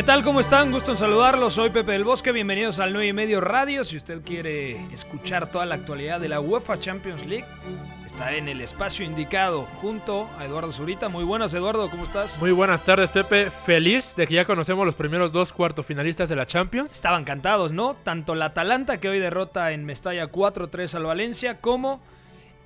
[0.00, 0.24] ¿Qué tal?
[0.24, 0.72] ¿Cómo están?
[0.72, 1.52] Gusto en saludarlos.
[1.52, 2.32] Soy Pepe del Bosque.
[2.32, 3.84] Bienvenidos al 9 y medio radio.
[3.84, 7.44] Si usted quiere escuchar toda la actualidad de la UEFA Champions League,
[8.06, 11.10] está en el espacio indicado junto a Eduardo Zurita.
[11.10, 11.90] Muy buenas, Eduardo.
[11.90, 12.38] ¿Cómo estás?
[12.38, 13.50] Muy buenas tardes, Pepe.
[13.50, 16.92] Feliz de que ya conocemos los primeros dos cuartos finalistas de la Champions.
[16.92, 17.94] Estaban cantados, ¿no?
[18.02, 22.00] Tanto la Atalanta, que hoy derrota en Mestalla 4-3 al Valencia, como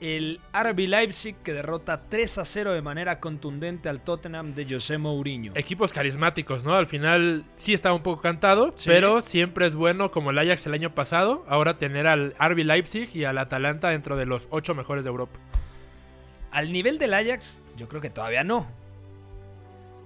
[0.01, 4.99] el RB Leipzig, que derrota 3 a 0 de manera contundente al Tottenham de José
[4.99, 5.53] Mourinho.
[5.55, 6.75] Equipos carismáticos, ¿no?
[6.75, 8.89] Al final sí estaba un poco cantado, Sí.
[8.89, 13.09] pero siempre es bueno, como el Ajax el año pasado, ahora tener al RB Leipzig
[13.15, 15.39] y al Atalanta dentro de los ocho mejores de Europa.
[16.51, 18.67] Al nivel del Ajax, yo creo que todavía no.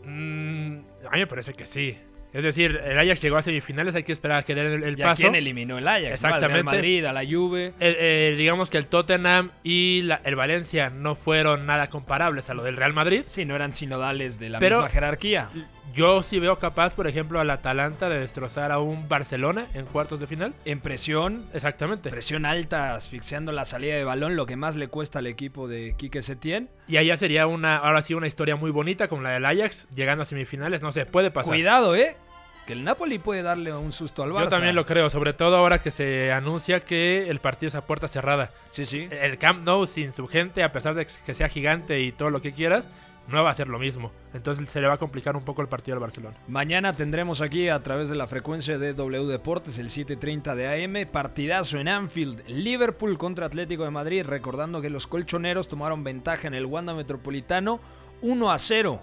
[0.05, 1.97] Mm, a mí me parece que sí.
[2.33, 4.97] Es decir, el Ajax llegó a semifinales, hay que esperar a que den el, el
[4.97, 5.23] ¿Ya paso.
[5.23, 6.01] quién eliminó el Ajax?
[6.03, 6.07] ¿no?
[6.09, 6.53] Al Exactamente.
[6.53, 7.73] Real Madrid, a la Juve.
[7.81, 12.55] El- eh, digamos que el Tottenham y la- el Valencia no fueron nada comparables a
[12.55, 13.23] lo del Real Madrid.
[13.27, 15.49] Sí, no eran sinodales de la Pero- misma jerarquía.
[15.95, 20.21] Yo sí veo capaz, por ejemplo, al Atalanta de destrozar a un Barcelona en cuartos
[20.21, 20.55] de final.
[20.65, 22.11] En presión, Exactamente.
[22.11, 25.95] presión alta, asfixiando la salida de balón, lo que más le cuesta al equipo de
[25.97, 26.69] Quique Setién.
[26.87, 30.23] Y allá sería una, ahora sí, una historia muy bonita como la del Ajax, llegando
[30.23, 30.83] a semifinales.
[30.83, 31.53] No sé, puede pasar.
[31.53, 32.17] Cuidado, ¿eh?
[32.67, 34.45] Que el Napoli puede darle un susto al Barça.
[34.45, 37.87] Yo también lo creo, sobre todo ahora que se anuncia que el partido es a
[37.87, 38.51] puerta cerrada.
[38.69, 39.09] Sí, sí.
[39.11, 42.43] El Camp Nou sin su gente, a pesar de que sea gigante y todo lo
[42.43, 42.87] que quieras,
[43.29, 44.11] no va a ser lo mismo.
[44.33, 46.37] Entonces se le va a complicar un poco el partido al Barcelona.
[46.49, 51.11] Mañana tendremos aquí a través de la frecuencia de W Deportes el 7:30 de AM,
[51.11, 56.55] partidazo en Anfield, Liverpool contra Atlético de Madrid, recordando que los colchoneros tomaron ventaja en
[56.55, 57.81] el Wanda Metropolitano
[58.23, 59.03] 1 a 0.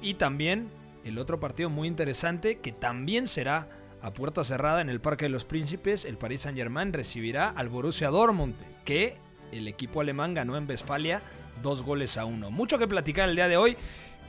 [0.00, 0.68] Y también
[1.04, 3.68] el otro partido muy interesante que también será
[4.00, 8.10] a puerta cerrada en el Parque de los Príncipes, el Paris Saint-Germain recibirá al Borussia
[8.10, 9.16] Dortmund, que
[9.50, 11.20] el equipo alemán ganó en Westfalia
[11.62, 12.50] dos goles a uno.
[12.50, 13.76] Mucho que platicar el día de hoy.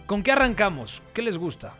[0.06, 1.02] ¿Con qué arrancamos?
[1.14, 1.76] ¿Qué les gusta?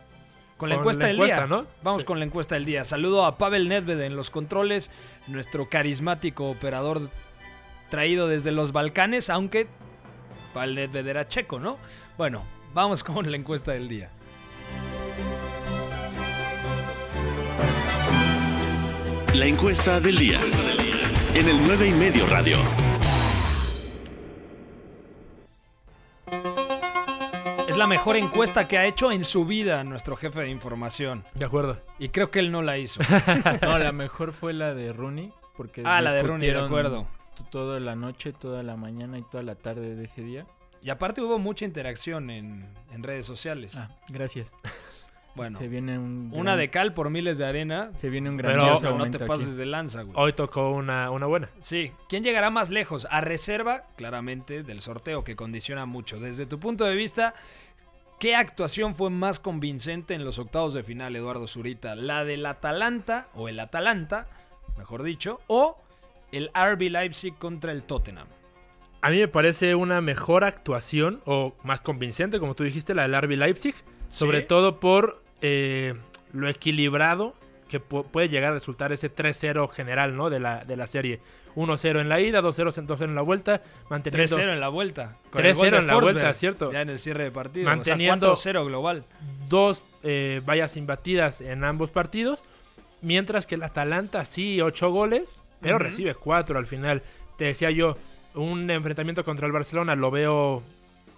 [0.56, 1.46] Con la Con encuesta la del encuesta, día.
[1.46, 1.66] ¿no?
[1.82, 2.06] Vamos Sí.
[2.06, 2.84] con la encuesta del día.
[2.84, 4.90] Saludo a Pavel Nedved en los controles,
[5.26, 7.10] nuestro carismático operador
[7.88, 9.66] traído desde los Balcanes, aunque
[10.54, 11.78] Pavel Nedved era checo, ¿no?
[12.18, 12.44] Bueno,
[12.74, 14.10] vamos con la encuesta del día.
[19.34, 20.40] La encuesta del día.
[21.34, 22.58] En el 9 y medio radio.
[27.80, 31.24] La mejor encuesta que ha hecho en su vida nuestro jefe de información.
[31.34, 31.78] De acuerdo.
[31.98, 33.00] Y creo que él no la hizo.
[33.62, 35.32] No, la mejor fue la de Rooney.
[35.56, 37.06] Porque Ah, la de Rooney, de acuerdo.
[37.50, 40.46] Toda la noche, toda la mañana y toda la tarde de ese día.
[40.82, 43.72] Y aparte hubo mucha interacción en, en redes sociales.
[43.76, 44.52] Ah, gracias.
[45.34, 47.90] bueno, se viene un una gran- de cal por miles de arena.
[47.96, 49.26] se viene un grandioso Pero no te aquí.
[49.26, 50.14] pases de lanza, güey.
[50.16, 51.48] Hoy tocó una, una buena.
[51.60, 53.06] Sí, ¿quién llegará más lejos?
[53.10, 56.18] A reserva, claramente, del sorteo que condiciona mucho.
[56.18, 57.34] Desde tu punto de vista,
[58.20, 61.94] ¿qué actuación fue más convincente en los octavos de final, Eduardo Zurita?
[61.96, 64.28] ¿La del Atalanta, o el Atalanta,
[64.78, 65.76] mejor dicho, o
[66.30, 68.28] el RB Leipzig contra el Tottenham?
[69.02, 73.14] A mí me parece una mejor actuación, o más convincente, como tú dijiste, la del
[73.20, 73.74] RB Leipzig.
[74.10, 74.46] Sobre Sí.
[74.46, 75.94] todo por eh,
[76.32, 77.34] lo equilibrado
[77.68, 80.28] que pu- puede llegar a resultar ese 3-0 general ¿no?
[80.28, 81.20] de, la, de la serie.
[81.56, 85.16] 1-0 en la ida, 2-0 2-0 en la vuelta, manteniendo 3-0 en la vuelta.
[85.30, 86.72] Con el 3-0 gol de en la vuelta, cierto.
[86.72, 87.66] Ya en el cierre de partido.
[87.68, 89.04] Manteniendo- O sea, 4-0 global.
[89.48, 92.42] dos eh, vallas imbatidas en ambos partidos.
[93.02, 95.84] Mientras que el Atalanta sí, 8 goles, pero Ujú.
[95.84, 97.02] recibe 4 al final.
[97.36, 97.96] Te decía yo,
[98.34, 100.62] un enfrentamiento contra el Barcelona lo veo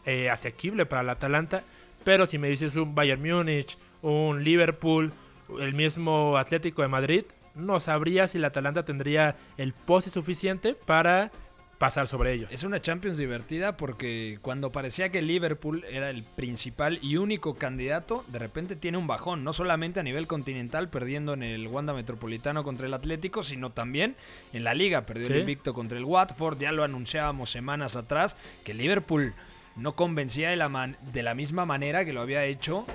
[0.06, 1.62] eh, asequible para el Atalanta.
[2.04, 5.12] Pero si me dices un Bayern Múnich, un Liverpool,
[5.60, 11.30] el mismo Atlético de Madrid, no sabría si el Atalanta tendría el pose suficiente para
[11.78, 12.48] pasar sobre ellos.
[12.52, 18.24] Es una Champions divertida porque cuando parecía que Liverpool era el principal y único candidato,
[18.28, 22.62] de repente tiene un bajón, no solamente a nivel continental, perdiendo en el Wanda Metropolitano
[22.62, 24.14] contra el Atlético, sino también
[24.52, 25.32] en la liga, perdió Sí.
[25.32, 29.34] el invicto contra el Watford, ya lo anunciábamos semanas atrás, que Liverpool
[29.74, 32.86] no convencía de la, man- de la misma manera que lo había hecho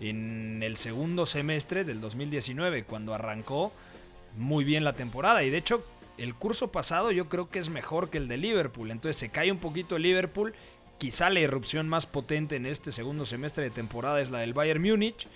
[0.00, 3.72] en el segundo semestre del 2019, cuando arrancó
[4.36, 5.42] muy bien la temporada.
[5.42, 5.84] Y de hecho,
[6.18, 8.90] el curso pasado yo creo que es mejor que el de Liverpool.
[8.90, 10.54] Entonces se cae un poquito el Liverpool.
[10.98, 14.82] Quizá la irrupción más potente en este segundo semestre de temporada es la del Bayern
[14.82, 15.28] Múnich.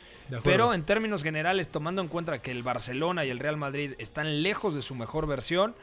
[0.44, 4.42] Pero en términos generales, tomando en cuenta que el Barcelona y el Real Madrid están
[4.42, 5.74] lejos de su mejor versión,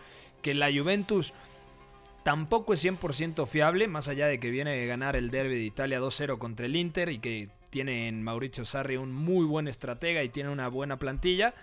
[0.41, 1.33] que la Juventus
[2.23, 5.99] tampoco es 100% fiable, más allá de que viene de ganar el Derby de Italia
[5.99, 10.29] 2-0 contra el Inter y que tiene en Mauricio Sarri un muy buen estratega y
[10.29, 11.53] tiene una buena plantilla.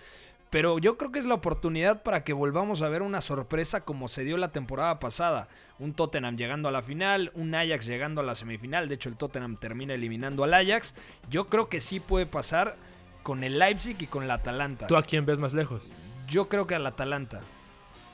[0.55, 4.07] Pero yo creo que es la oportunidad para que volvamos a ver una sorpresa como
[4.07, 5.49] se dio la temporada pasada.
[5.79, 8.87] Un Tottenham llegando a la final, un Ajax llegando a la semifinal.
[8.87, 10.95] De hecho, el Tottenham termina eliminando al Ajax.
[11.29, 12.77] Yo creo que sí puede pasar
[13.21, 14.87] con el Leipzig y con el Atalanta.
[14.87, 15.83] ¿Tú a quién ves más lejos?
[16.29, 17.41] Yo creo que al Atalanta.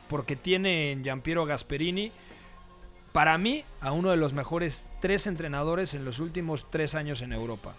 [0.09, 2.11] Porque tiene en Giampiero Gasperini,
[3.11, 7.33] para mí, a uno de los mejores tres entrenadores en los últimos tres años en
[7.33, 7.75] Europa.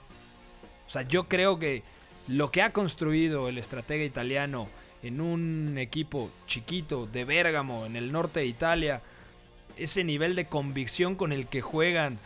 [0.86, 1.82] O sea, yo creo que
[2.28, 4.68] lo que ha construido el estratega italiano
[5.02, 9.02] en un equipo chiquito de Bérgamo, en el norte de Italia,
[9.76, 12.18] ese nivel de convicción con el que juegan,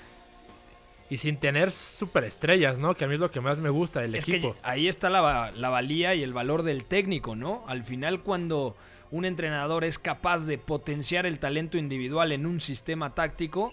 [1.08, 2.96] Y sin tener superestrellas, ¿no?
[2.96, 4.54] Que a mí es lo que más me gusta del es equipo.
[4.54, 7.62] que ahí está la, la valía y el valor del técnico, ¿no?
[7.68, 8.76] Al final cuando
[9.12, 13.72] un entrenador es capaz de potenciar el talento individual en un sistema táctico,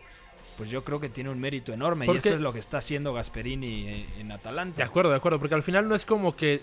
[0.58, 2.06] pues yo creo que tiene un mérito enorme.
[2.06, 4.78] Y esto es lo que está haciendo Gasperini en, en Atalanta.
[4.78, 6.62] De acuerdo, de acuerdo, porque al final no es como que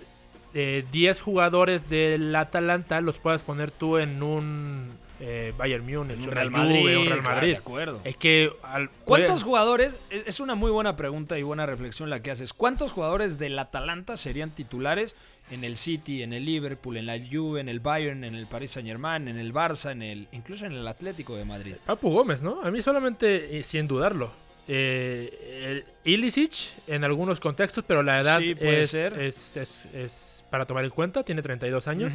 [0.53, 6.31] eh, 10 jugadores del Atalanta los puedas poner tú en un eh, Bayern Múnich, un
[6.31, 7.51] Real Juve, Madrid, un Real claro, Madrid.
[7.53, 8.01] de acuerdo.
[8.05, 9.95] Es que al- ¿Cuántos puede- jugadores?
[10.11, 12.53] Es una muy buena pregunta y buena reflexión la que haces.
[12.55, 15.15] ¿Cuántos jugadores del Atalanta serían titulares
[15.51, 18.71] en el City, en el Liverpool, en la Juve, en el Bayern, en el Paris
[18.71, 21.75] Saint Germain, en el Barça, en el, incluso en el Atlético de Madrid?
[21.85, 22.63] Papu Gómez, ¿no?
[22.63, 24.31] A mí solamente, eh, sin dudarlo.
[24.69, 26.53] Eh, el Ilicic
[26.87, 29.21] en algunos contextos, pero la edad Sí, puede es, ser.
[29.21, 31.25] es- es- es para tomar en cuenta.
[31.25, 32.13] Tiene 32 años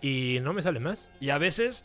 [0.00, 1.08] y no me sale más.
[1.20, 1.84] Y a veces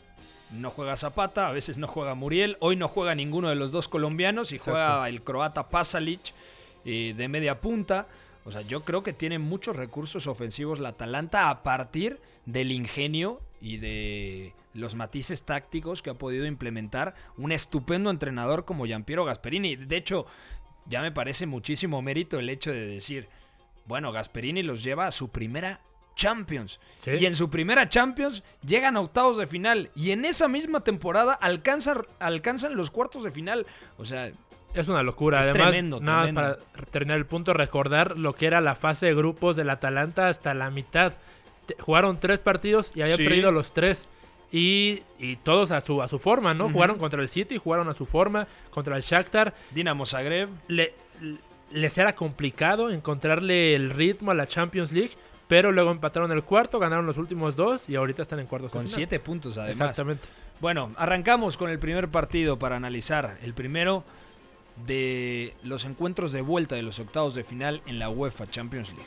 [0.50, 2.56] no juega Zapata, a veces no juega Muriel.
[2.60, 4.72] Hoy no juega ninguno de los dos colombianos y Exacto.
[4.72, 6.32] juega el croata Pasalic
[6.84, 8.06] eh, de media punta.
[8.44, 13.40] O sea, yo creo que tiene muchos recursos ofensivos la Atalanta a partir del ingenio
[13.60, 19.76] y de los matices tácticos que ha podido implementar un estupendo entrenador como Giampiero Gasperini.
[19.76, 20.26] De hecho,
[20.86, 23.28] ya me parece muchísimo mérito el hecho de decir,
[23.86, 25.80] bueno, Gasperini los lleva a su primera
[26.18, 26.78] Champions.
[26.98, 27.12] Sí.
[27.12, 29.90] Y en su primera Champions llegan a octavos de final.
[29.94, 33.64] Y en esa misma temporada alcanzan, alcanzan los cuartos de final.
[33.96, 34.30] O sea,
[34.74, 35.40] Es una locura.
[35.40, 36.58] Es Además, tremendo, nada más para
[36.90, 40.70] terminar el punto, recordar lo que era la fase de grupos del Atalanta hasta la
[40.70, 41.14] mitad.
[41.80, 43.24] Jugaron tres partidos y habían Sí.
[43.24, 44.06] perdido los tres.
[44.50, 46.68] Y, y todos a su, a su forma, ¿no?
[46.70, 49.54] Jugaron contra el City, jugaron a su forma, contra el Shakhtar.
[49.70, 50.48] Dinamo Zagreb.
[50.68, 50.94] Le-
[51.70, 55.12] les era complicado encontrarle el ritmo a la Champions League,
[55.48, 58.86] pero luego empataron el cuarto, ganaron los últimos dos y ahorita están en cuartos Con
[58.86, 59.90] siete puntos además.
[59.90, 60.28] Exactamente.
[60.60, 63.38] Bueno, arrancamos con el primer partido para analizar.
[63.42, 64.04] El primero
[64.86, 69.06] de los encuentros de vuelta de los octavos de final en la UEFA Champions League.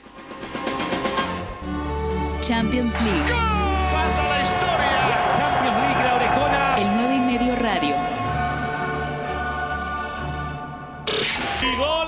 [2.41, 3.31] Champions League.
[6.77, 7.95] El 9 y medio radio.
[11.61, 12.00] Y gol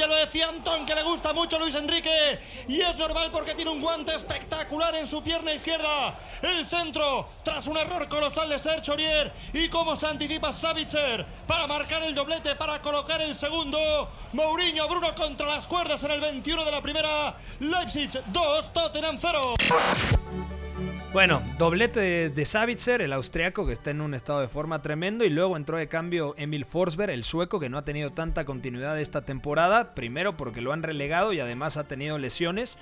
[0.00, 2.38] ya lo decía Antón que le gusta mucho Luis Enrique
[2.68, 6.18] y es normal porque tiene un guante espectacular en su pierna izquierda.
[6.40, 11.66] El centro, tras un error colosal de Serge Aurier y cómo se anticipa Savitzer para
[11.66, 13.78] marcar el doblete, para colocar el segundo.
[14.32, 17.34] Mourinho, Bruno contra las cuerdas en el 21 de la primera.
[17.58, 19.54] Leipzig 2, Tottenham 0.
[21.12, 25.24] Bueno, doblete de, de Savitzer, el austriaco que está en un estado de forma tremendo,
[25.24, 28.98] y luego entró de cambio Emil Forsberg, el sueco que no ha tenido tanta continuidad
[29.00, 32.78] esta temporada, primero porque lo han relegado y además ha tenido lesiones.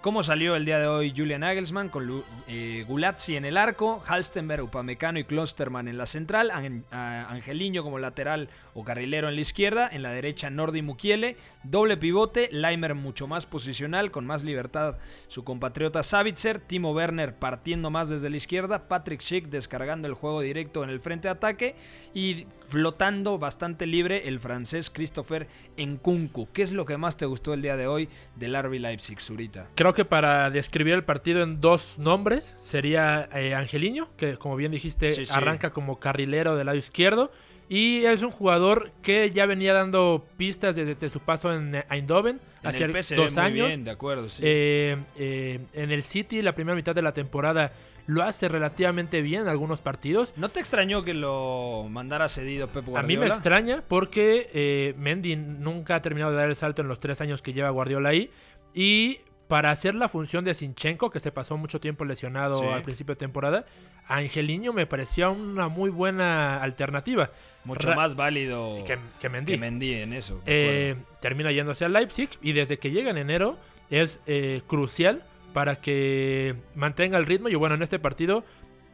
[0.00, 4.62] ¿Cómo salió el día de hoy Julian Nagelsmann con eh, Gulazzi en el arco, Halstenberg,
[4.62, 9.40] Upamecano y Klosterman en la central, An- a- Angeliño como lateral o carrilero en la
[9.40, 14.98] izquierda, en la derecha Nordi Mukiele, doble pivote, Leimer mucho más posicional, con más libertad
[15.26, 20.40] su compatriota Savitzer, Timo Werner partiendo más desde la izquierda, Patrick Schick descargando el juego
[20.42, 21.74] directo en el frente de ataque
[22.14, 26.48] y flotando bastante libre el francés Christopher Nkunku.
[26.52, 29.66] ¿Qué es lo que más te gustó el día de hoy del RB Leipzig, Zurita?
[29.94, 35.10] Que para describir el partido en dos nombres sería eh, Angeliño, que como bien dijiste
[35.10, 35.32] Sí, sí.
[35.34, 37.30] arranca como carrilero del lado izquierdo,
[37.70, 42.86] Y es un jugador que ya venía dando pistas desde, su paso en Eindhoven hace
[43.14, 43.84] dos años.
[43.84, 47.72] de acuerdo, eh, eh, en el City, la primera mitad de la temporada,
[48.06, 50.32] lo hace relativamente bien en algunos partidos.
[50.36, 53.00] ¿No te extrañó que lo mandara cedido Pep Guardiola?
[53.00, 56.88] A mí me extraña porque eh, Mendy nunca ha terminado de dar el salto en
[56.88, 58.30] los tres años que lleva Guardiola ahí.
[58.72, 63.14] Y para hacer la función de Sinchenko, que se pasó mucho tiempo lesionado al principio
[63.14, 63.64] de temporada,
[64.06, 67.30] Angeliño me parecía una muy buena alternativa.
[67.64, 69.94] Mucho más válido que, Mendy.
[69.94, 70.40] en eso.
[70.46, 73.58] Eh, termina yéndose a Leipzig y desde que llega en enero
[73.90, 77.48] es eh, crucial para que mantenga el ritmo.
[77.48, 78.44] Y bueno, en este partido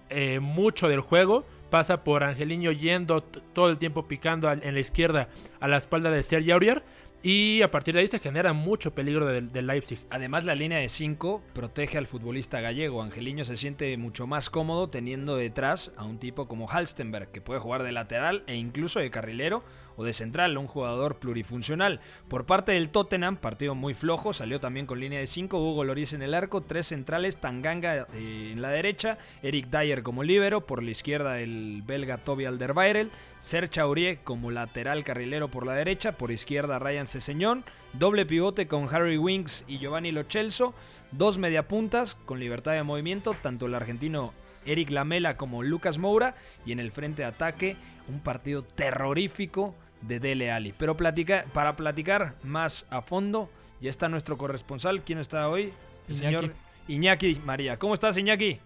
[0.09, 5.29] eh, mucho del juego pasa por Angeliño yendo todo el tiempo picando en la izquierda
[5.59, 6.85] a la espalda de Sergi Aurier
[7.27, 9.99] y a partir de ahí se genera mucho peligro del de Leipzig.
[10.11, 13.03] Además, la línea de 5 protege al futbolista gallego.
[13.03, 17.61] Angeliño se siente mucho más cómodo teniendo detrás a un tipo como Halstenberg, que puede
[17.61, 19.65] jugar de lateral e incluso de carrilero
[19.97, 22.01] o de central, un jugador plurifuncional.
[22.29, 26.13] Por parte del Tottenham, partido muy flojo, salió también con línea de 5, Hugo Loris
[26.13, 30.83] en el arco, tres centrales, Tanganga eh, en la derecha, Eric Dyer como líbero, por
[30.83, 36.31] la izquierda el belga Toby Alderweireld, Serge Aurier como lateral carrilero por la derecha, por
[36.31, 40.75] izquierda Ryan Ceseñón, doble pivote con Harry Winks y Giovanni Lochelso,
[41.13, 44.33] dos mediapuntas con libertad de movimiento, tanto el argentino
[44.67, 46.35] Eric Lamela como Lucas Moura,
[46.65, 47.77] y en el frente de ataque
[48.09, 49.75] un partido terrorífico
[50.07, 50.75] de Dele Ali.
[50.77, 53.49] Pero para platicar más a fondo,
[53.81, 55.03] ya está nuestro corresponsal.
[55.03, 55.73] ¿Quién está hoy?
[56.09, 56.51] El señor
[56.89, 57.79] Iñaki María.
[57.79, 58.59] ¿Cómo estás, Iñaki?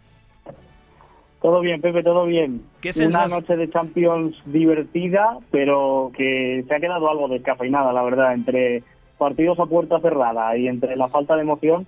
[1.40, 2.62] Todo bien, Pepe, todo bien.
[2.80, 8.34] ¿Qué Una noche de Champions divertida, pero que se ha quedado algo descafeinada, la verdad,
[8.34, 8.82] entre
[9.18, 11.86] partidos a puerta cerrada y entre la falta de emoción,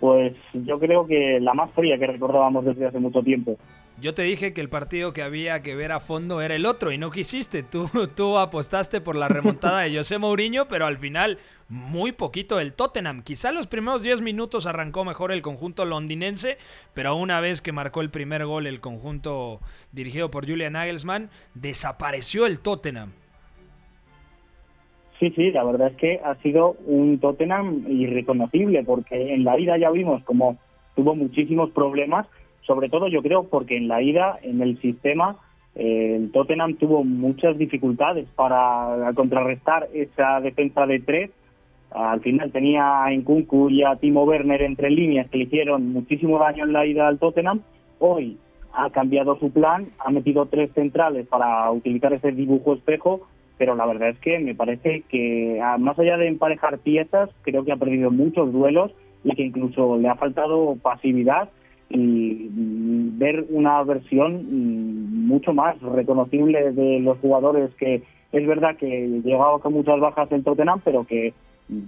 [0.00, 3.58] pues yo creo que la más fría que recordábamos desde hace mucho tiempo.
[4.00, 6.92] Yo te dije que el partido que había que ver a fondo era el otro
[6.92, 7.64] y no quisiste.
[7.64, 11.38] Tú, tú apostaste por la remontada de José Mourinho, pero al final
[11.68, 13.22] muy poquito el Tottenham.
[13.22, 16.58] Quizá los primeros 10 minutos arrancó mejor el conjunto londinense,
[16.94, 19.58] pero una vez que marcó el primer gol el conjunto
[19.90, 23.10] dirigido por Julian Nagelsmann, desapareció el Tottenham.
[25.18, 29.76] Sí, sí, la verdad es que ha sido un Tottenham irreconocible, porque en la ida
[29.76, 30.56] ya vimos como
[30.94, 32.28] tuvo muchísimos problemas
[32.68, 35.38] sobre todo yo creo porque en la ida, en el sistema,
[35.74, 41.30] eh, el Tottenham tuvo muchas dificultades para contrarrestar esa defensa de tres.
[41.90, 46.38] Al final tenía a Nkunku y a Timo Werner entre líneas que le hicieron muchísimo
[46.38, 47.62] daño en la ida al Tottenham.
[47.98, 48.36] Hoy
[48.74, 53.86] ha cambiado su plan, ha metido tres centrales para utilizar ese dibujo espejo, pero la
[53.86, 58.10] verdad es que me parece que más allá de emparejar piezas, creo que ha perdido
[58.10, 58.92] muchos duelos
[59.24, 61.48] y que incluso le ha faltado pasividad
[61.90, 62.48] y
[63.18, 68.02] ver una versión mm, mucho más reconocible de los jugadores que
[68.32, 71.32] es verdad que llegaba con muchas bajas en Tottenham, pero que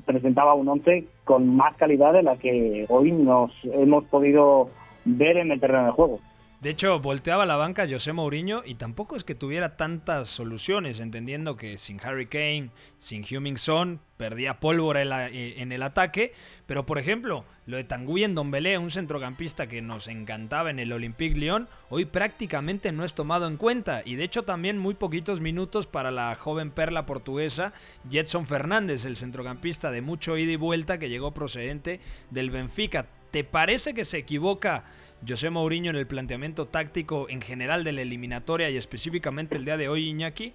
[0.06, 4.70] presentaba un once con más calidad de la que hoy nos hemos podido
[5.04, 6.20] ver en el terreno de juego.
[6.60, 11.56] De hecho, volteaba la banca José Mourinho y tampoco es que tuviera tantas soluciones, entendiendo
[11.56, 16.34] que sin Harry Kane, sin Heung-Min Son, perdía pólvora eh, en, el ataque.
[16.66, 21.40] Pero, por ejemplo, lo de Tanguy Dombele, un centrocampista que nos encantaba en el Olympique
[21.40, 24.02] Lyon, hoy prácticamente no es tomado en cuenta.
[24.04, 27.72] Y de hecho, también muy poquitos minutos para la joven perla portuguesa
[28.10, 33.06] Jetson Fernández, el centrocampista de mucho ida y vuelta que llegó procedente del Benfica.
[33.30, 34.84] ¿Te parece que se equivoca?
[35.26, 39.76] José Mourinho en el planteamiento táctico en general de la eliminatoria y específicamente el día
[39.76, 40.52] de hoy, Iñaki?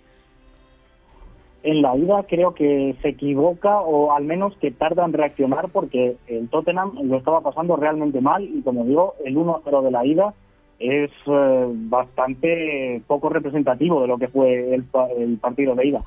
[1.63, 6.15] En la ida creo que se equivoca o al menos que tarda en reaccionar porque
[6.27, 10.33] el Tottenham lo estaba pasando realmente mal y como digo, el 1-0 de la ida
[10.79, 14.83] es eh, bastante poco representativo de lo que fue el,
[15.37, 16.03] partido de ida.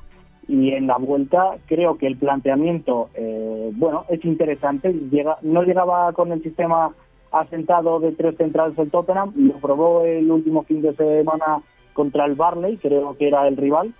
[0.47, 6.13] Y en la vuelta creo que el planteamiento, eh, bueno, es interesante, llega, no llegaba
[6.13, 6.93] con el sistema
[7.31, 11.61] asentado de tres centrales el Tottenham, lo probó el último fin de semana
[11.93, 13.93] contra el Barley, creo que era el rival,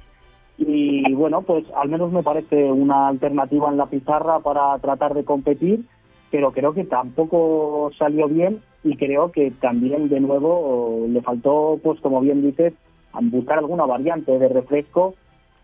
[0.57, 5.23] y bueno, pues al menos me parece una alternativa en la pizarra para tratar de
[5.23, 5.85] competir,
[6.31, 11.99] pero creo que tampoco salió bien y creo que también de nuevo le faltó, pues
[12.01, 12.73] como bien dices,
[13.21, 15.15] buscar alguna variante de refresco,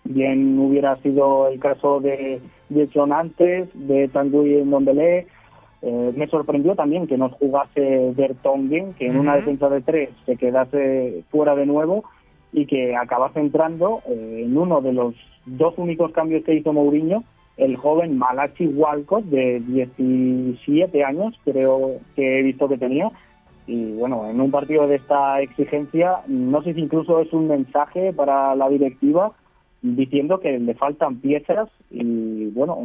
[0.06, 2.42] bien hubiera sido el caso de
[2.74, 5.28] Jason antes, de Tanguy en Dombele,
[5.88, 10.36] eh, me sorprendió también que nos jugase Bertongen, que en una defensa de tres se
[10.36, 12.06] quedase fuera de nuevo
[12.52, 15.14] y que acabase entrando eh, en uno de los
[15.46, 17.24] dos únicos cambios que hizo Mourinho,
[17.58, 23.12] el joven Malachi Walcott, de 17 años, creo que he visto que tenía,
[23.68, 28.12] y bueno, en un partido de esta exigencia, no sé si incluso es un mensaje
[28.12, 29.34] para la directiva
[29.94, 32.78] diciendo que le faltan piezas y bueno,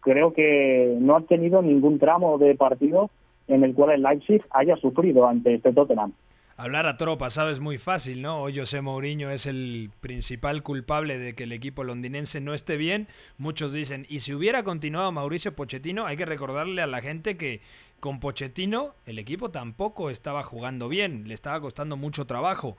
[0.00, 3.10] creo que no ha tenido ningún tramo de partido
[3.48, 6.12] en el cual el Leipzig haya sufrido ante este Tottenham.
[6.56, 8.42] Hablar a tropa, sabes, muy fácil, ¿no?
[8.42, 13.06] Hoy José Mourinho es el principal culpable de que el equipo londinense no esté bien.
[13.36, 17.60] Muchos dicen, y si hubiera continuado Mauricio Pochettino, hay que recordarle a la gente que
[18.00, 22.76] con Pochettino el equipo tampoco estaba jugando bien, le estaba costando mucho trabajo.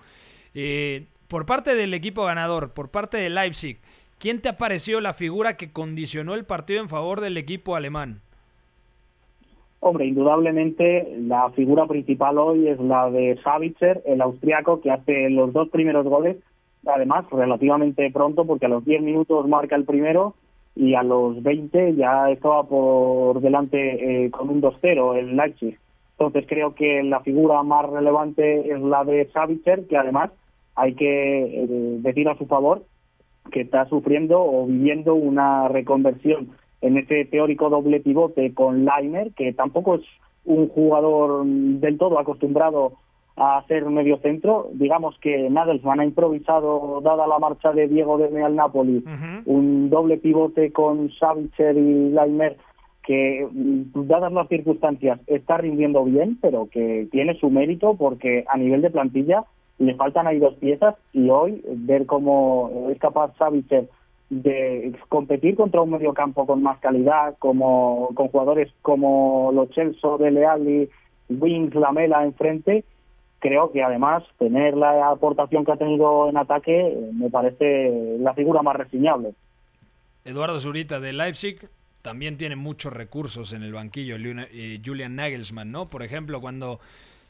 [0.54, 3.78] Eh, por parte del equipo ganador, por parte de Leipzig,
[4.18, 8.22] ¿quién te ha parecido la figura que condicionó el partido en favor del equipo alemán?
[9.80, 15.54] Hombre, indudablemente la figura principal hoy es la de Savitzer, el austriaco, que hace los
[15.54, 16.38] dos primeros goles,
[16.86, 20.34] además relativamente pronto, porque a los 10 minutos marca el primero
[20.76, 25.78] y a los 20 ya estaba por delante eh, con un 2-0 el Leipzig.
[26.18, 30.32] Entonces creo que la figura más relevante es la de Savitzer, que además
[30.80, 31.68] hay que eh,
[32.02, 32.84] decir a su favor
[33.52, 36.50] que está sufriendo o viviendo una reconversión
[36.82, 40.02] en ese teórico doble pivote con Laimer, que tampoco es
[40.46, 42.94] un jugador del todo acostumbrado
[43.36, 44.70] a ser medio centro.
[44.74, 49.04] Digamos que Nagelsmann ha improvisado, dada la marcha de Diego de al Napoli,
[49.46, 52.58] un doble pivote con Savitzer y Laimer
[53.04, 58.58] que, mm, dadas las circunstancias, está rindiendo bien, pero que tiene su mérito porque a
[58.58, 59.46] nivel de plantilla
[59.80, 63.90] le faltan ahí dos piezas y hoy ver cómo es capaz Savitzer
[64.30, 70.46] de competir contra un mediocampo con más calidad, como con jugadores como los Chelsea, Dele
[70.46, 70.90] Alli,
[71.30, 72.84] Wings, Lamela enfrente,
[73.40, 78.34] creo que además tener la aportación que ha tenido en ataque eh, me parece la
[78.34, 79.34] figura más reseñable.
[80.26, 81.70] Eduardo Zurita de Leipzig
[82.02, 85.88] también tiene muchos recursos en el banquillo, eh, Julian Nagelsmann, ¿no?
[85.88, 86.80] Por ejemplo, cuando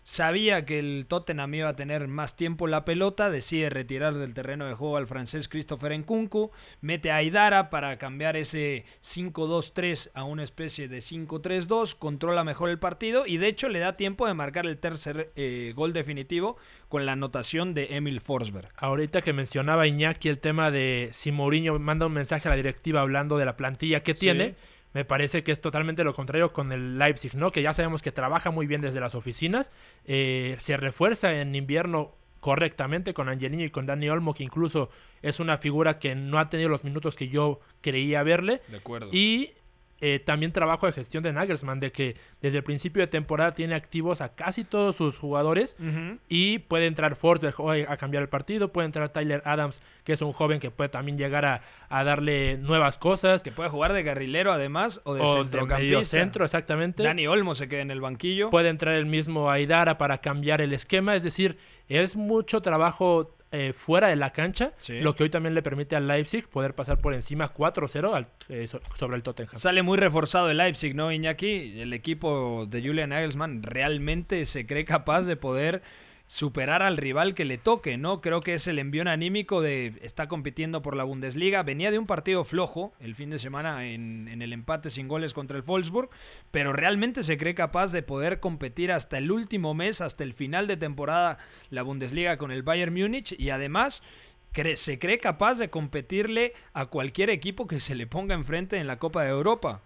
[0.04, 4.66] Sabía que el Tottenham iba a tener más tiempo la pelota, decide retirar del terreno
[4.66, 6.52] de juego al francés Christopher Nkunku,
[6.82, 12.80] mete a Aidara para cambiar ese 5-2-3 a una especie de 5-3-2, controla mejor el
[12.80, 17.06] partido y de hecho le da tiempo de marcar el tercer eh, gol definitivo con
[17.06, 18.70] la anotación de Emil Forsberg.
[18.78, 23.02] Ahorita que mencionaba Iñaki el tema de si Mourinho manda un mensaje a la directiva
[23.02, 24.56] hablando de la plantilla que tiene
[24.94, 27.52] me parece que es totalmente lo contrario con el Leipzig, ¿no?
[27.52, 29.72] Que ya sabemos que trabaja muy bien desde las oficinas,
[30.06, 34.90] eh, se refuerza en invierno correctamente con Angelino y con Dani Olmo, que incluso
[35.22, 38.62] es una figura que no ha tenido los minutos que yo creía verle.
[38.70, 39.10] De acuerdo.
[39.12, 39.52] Y
[40.02, 43.76] eh, también trabajo de gestión de Nagelsmann, de que desde el principio de temporada tiene
[43.76, 45.76] activos a casi todos sus jugadores
[46.30, 47.56] y puede entrar Forsberg
[47.88, 51.18] a cambiar el partido, puede entrar Tyler Adams, que es un joven que puede también
[51.18, 53.44] llegar a, darle nuevas cosas.
[53.44, 56.06] Que puede jugar de carrilero además o de centrocampista.
[56.06, 57.04] centro, exactamente.
[57.04, 58.50] Dani Olmo se queda en el banquillo.
[58.52, 61.58] Puede entrar el mismo Aidara para cambiar el esquema, es decir,
[61.90, 66.08] es mucho trabajo eh, fuera de la cancha, lo que hoy también le permite al
[66.08, 69.56] Leipzig poder pasar por encima 4-0 eh, sobre el Tottenham.
[69.56, 71.82] Sale muy reforzado el Leipzig, ¿no, Iñaki?
[71.82, 75.82] El equipo de Julian Nagelsmann realmente se cree capaz de poder
[76.30, 78.22] superar al rival que le toque, ¿no?
[78.22, 81.64] Creo que es el envión anímico de está compitiendo por la Bundesliga.
[81.64, 85.58] Venía de un partido flojo el fin de semana en, el empate sin goles contra
[85.58, 86.10] el Wolfsburg,
[86.52, 90.68] pero realmente se cree capaz de poder competir hasta el último mes, hasta el final
[90.68, 91.40] de temporada,
[91.72, 94.04] la Bundesliga con el Bayern Múnich y además
[94.76, 99.00] se cree capaz de competirle a cualquier equipo que se le ponga enfrente en la
[99.00, 99.82] Copa de Europa.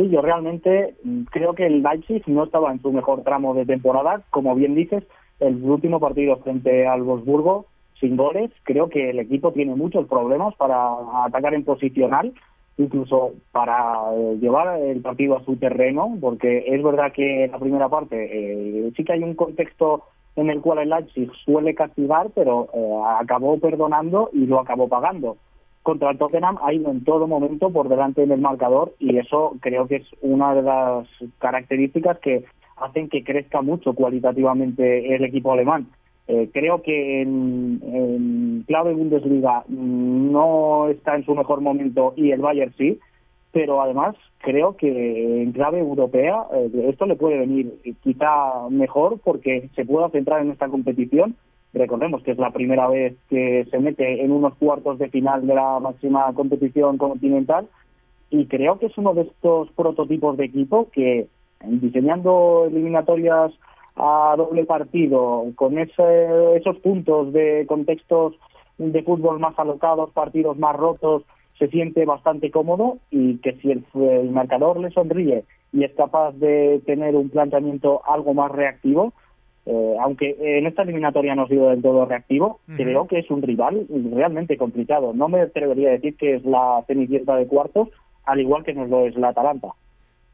[0.00, 3.66] Sí, yo realmente mm, creo que el Leipzig no estaba en su mejor tramo de
[3.66, 4.22] temporada.
[4.30, 5.04] Como bien dices,
[5.40, 7.66] el último partido frente al Wolfsburgo
[8.00, 10.90] sin goles, creo que el equipo tiene muchos problemas para
[11.26, 12.32] atacar en posicional,
[12.78, 17.58] incluso para eh, llevar el partido a su terreno, porque es verdad que en la
[17.58, 20.04] primera parte eh, sí que hay un contexto
[20.36, 25.36] en el cual el Leipzig suele castigar, pero eh, acabó perdonando y lo acabó pagando
[25.82, 29.86] contra el Tottenham ha ido en todo momento por delante del marcador y eso creo
[29.86, 32.44] que es una de las características que
[32.76, 35.86] hacen que crezca mucho cualitativamente el equipo alemán.
[36.28, 42.40] Eh, creo que en, en, clave Bundesliga no está en su mejor momento y el
[42.40, 43.00] Bayern sí,
[43.52, 49.70] pero además creo que en clave europea eh, esto le puede venir quizá mejor porque
[49.74, 51.36] se pueda centrar en esta competición
[51.72, 55.54] Recordemos que es la primera vez que se mete en unos cuartos de final de
[55.54, 57.68] la máxima competición continental
[58.28, 61.28] y creo que es uno de estos prototipos de equipo que
[61.64, 63.52] diseñando eliminatorias
[63.96, 68.34] a doble partido, con ese, esos puntos de contextos
[68.78, 71.22] de fútbol más alocados, partidos más rotos,
[71.58, 76.32] se siente bastante cómodo y que si el, el marcador le sonríe y es capaz
[76.32, 79.12] de tener un planteamiento algo más reactivo,
[79.66, 83.42] eh, aunque en esta eliminatoria no ha sido del todo reactivo, creo que es un
[83.42, 85.12] rival realmente complicado.
[85.12, 87.88] No me atrevería a decir que es la cenicienta de cuartos,
[88.24, 89.68] al igual que no lo es la Atalanta.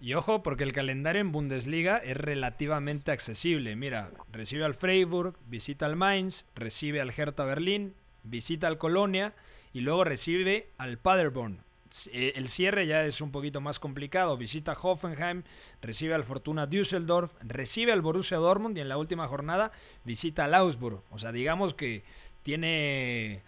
[0.01, 3.77] Y ojo, porque el calendario en Bundesliga es relativamente accesible.
[3.77, 9.33] Mira, recibe al Freiburg, visita al Mainz, recibe al Hertha Berlín, visita al Colonia
[9.73, 11.66] y luego recibe al Paderborn.
[12.13, 14.37] Eh, el cierre ya es un poquito más complicado.
[14.37, 15.43] Visita Hoffenheim,
[15.81, 19.73] recibe al Fortuna Düsseldorf, recibe al Borussia Dortmund y en la última jornada
[20.05, 21.01] visita al Augsburg.
[21.11, 22.03] O sea, digamos que
[22.43, 23.41] tiene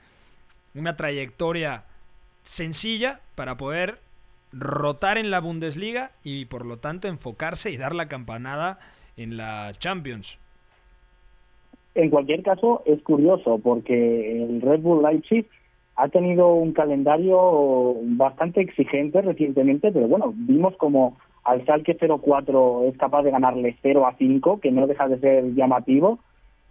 [0.74, 1.84] una trayectoria
[2.42, 3.98] sencilla para poder
[4.52, 8.78] rotar en la Bundesliga y por lo tanto enfocarse y dar la campanada
[9.16, 10.38] en la Champions.
[11.94, 15.46] En cualquier caso, es curioso porque el Red Bull Leipzig
[15.98, 22.96] ha tenido un calendario bastante exigente recientemente, pero bueno, vimos como al Salque 04 es
[22.96, 26.20] capaz de ganarle 0 a 5, que no deja de ser llamativo.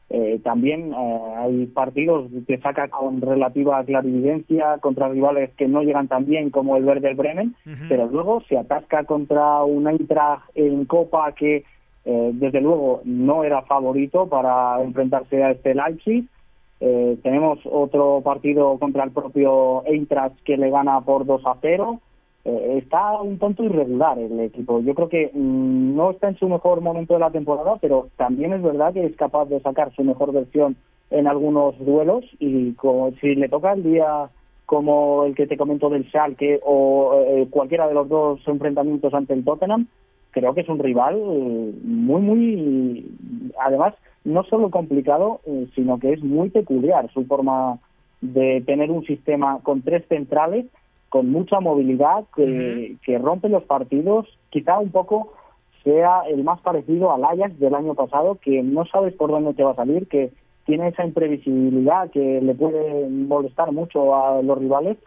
[0.09, 6.07] Eh, también eh, hay partidos que saca con relativa clarividencia contra rivales que no llegan
[6.07, 7.53] tan bien como el Werder Bremen,
[7.89, 11.65] pero luego se atasca contra un Eintracht en Copa que
[12.05, 16.29] eh, desde luego no era favorito para enfrentarse a este Leipzig
[16.79, 21.99] eh, tenemos otro partido contra el propio Eintracht que le gana por 2 a 0.
[22.45, 24.79] Eh, está un tanto irregular el equipo.
[24.81, 28.53] Yo creo que mm, no está en su mejor momento de la temporada, pero también
[28.53, 30.77] es verdad que es capaz de sacar su mejor versión
[31.09, 34.29] en algunos duelos y como, si le toca el día
[34.65, 39.33] como el que te comento del Schalke o eh, cualquiera de los dos enfrentamientos ante
[39.33, 39.87] el Tottenham,
[40.31, 41.15] creo que es un rival
[41.83, 43.11] muy, muy,
[43.59, 43.93] además,
[44.27, 47.79] no solo complicado, eh, sino que es muy peculiar su forma
[48.19, 50.65] de tener un sistema con tres centrales,
[51.07, 55.33] con mucha movilidad, que, que rompe los partidos, quizá un poco
[55.85, 59.63] sea el más parecido al Ajax del año pasado, que no sabes por dónde te
[59.63, 60.31] va a salir, que
[60.65, 64.97] tiene esa imprevisibilidad que le puede molestar mucho a los rivales.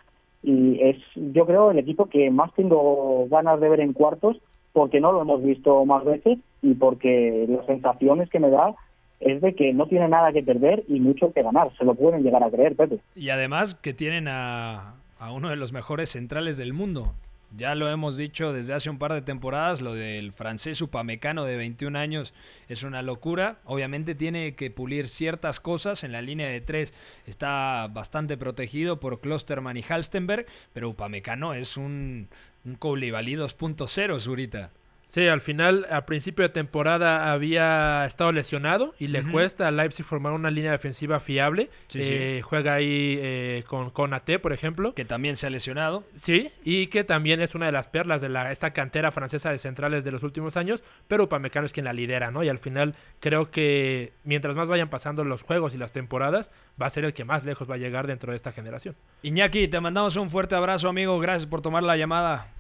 [0.43, 4.39] Y es yo creo el equipo que más tengo ganas de ver en cuartos
[4.73, 8.75] porque no lo hemos visto más veces y porque las sensaciones que me da
[9.21, 11.71] es de que no tiene nada que perder y mucho que ganar.
[11.77, 12.99] Se lo pueden llegar a creer, Pepe.
[13.15, 17.15] Y además que tienen a, a uno de los mejores centrales del mundo.
[17.57, 21.57] Ya lo hemos dicho desde hace un par de temporadas, lo del francés upamecano de
[21.57, 22.33] 21 años
[22.69, 23.59] es una locura.
[23.65, 26.05] Obviamente tiene que pulir ciertas cosas.
[26.05, 26.95] En la línea de tres
[27.27, 32.29] está bastante protegido por Klosterman y Halstenberg, pero upamecano es un,
[32.65, 34.71] un Koulibaly 2.0, Zurita.
[35.11, 40.07] Sí, al final, a principio de temporada había estado lesionado y le cuesta a Leipzig
[40.07, 41.69] formar una línea defensiva fiable.
[41.95, 44.95] Eh, juega ahí eh, con Conate, por ejemplo.
[44.95, 46.05] Que también se ha lesionado.
[46.15, 49.59] Sí, y que también es una de las perlas de la, esta cantera francesa de
[49.59, 52.45] centrales de los últimos años, pero Upamecano es quien la lidera, ¿no?
[52.45, 56.87] Y al final creo que mientras más vayan pasando los juegos y las temporadas, va
[56.87, 58.95] a ser el que más lejos va a llegar dentro de esta generación.
[59.25, 61.19] Iñaki, te mandamos un fuerte abrazo, amigo.
[61.19, 62.60] Gracias por tomar la llamada.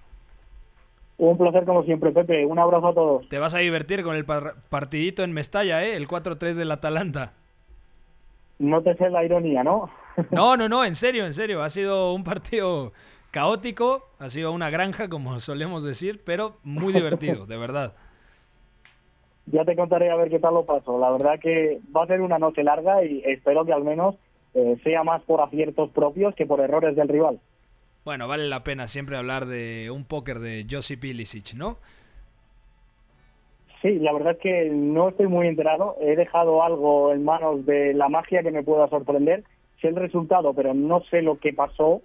[1.20, 2.46] Un placer como siempre, Pepe.
[2.46, 3.28] Un abrazo a todos.
[3.28, 5.94] Te vas a divertir con el partidito en Mestalla, ¿eh?
[5.94, 7.34] El 4-3 del Atalanta.
[8.58, 9.90] No te sé la ironía, ¿no?
[10.30, 11.62] no, no, no, en serio, en serio.
[11.62, 12.92] Ha sido un partido
[13.32, 17.92] caótico, ha sido una granja, como solemos decir, pero muy divertido, de verdad.
[19.46, 20.96] Ya te contaré a ver qué tal lo paso.
[21.00, 24.14] La verdad que va a ser una noche larga y espero que al menos
[24.54, 27.40] eh, sea más por aciertos propios que por errores del rival.
[28.04, 31.76] Bueno, vale la pena siempre hablar de un póker de Josip Ilicic, ¿no?
[33.82, 35.96] Sí, la verdad es que no estoy muy enterado.
[36.00, 39.44] He dejado algo en manos de la magia que me pueda sorprender.
[39.80, 42.02] Sé el resultado, pero no sé lo que pasó.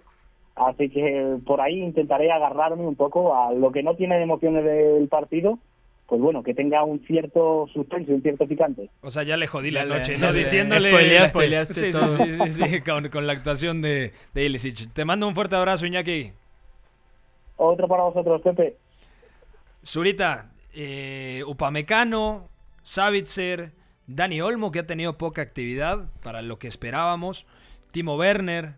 [0.54, 5.08] Así que por ahí intentaré agarrarme un poco a lo que no tiene emociones del
[5.08, 5.58] partido
[6.06, 8.90] pues bueno, que tenga un cierto suspenso, un cierto picante.
[9.00, 10.32] O sea, ya le jodí la noche, ¿no?
[10.32, 10.90] Diciéndole...
[11.28, 12.16] Spoileaste, sí, todo.
[12.16, 14.92] Sí, sí, sí, con, la actuación de, de Ilicic.
[14.92, 16.32] Te mando un fuerte abrazo, Iñaki.
[17.56, 18.76] Otro para vosotros, Pepe.
[19.84, 22.48] Zurita, eh, Upamecano,
[22.82, 23.72] Savitzer,
[24.06, 27.46] Dani Olmo, que ha tenido poca actividad para lo que esperábamos,
[27.90, 28.74] Timo Werner,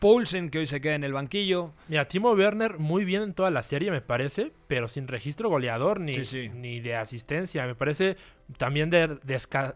[0.00, 1.72] Poulsen, que hoy se queda en el banquillo.
[1.86, 6.00] Mira, Timo Werner muy bien en toda la serie, me parece, pero sin registro goleador
[6.00, 6.16] ni,
[6.54, 7.66] ni de asistencia.
[7.66, 8.16] Me parece
[8.56, 9.18] también de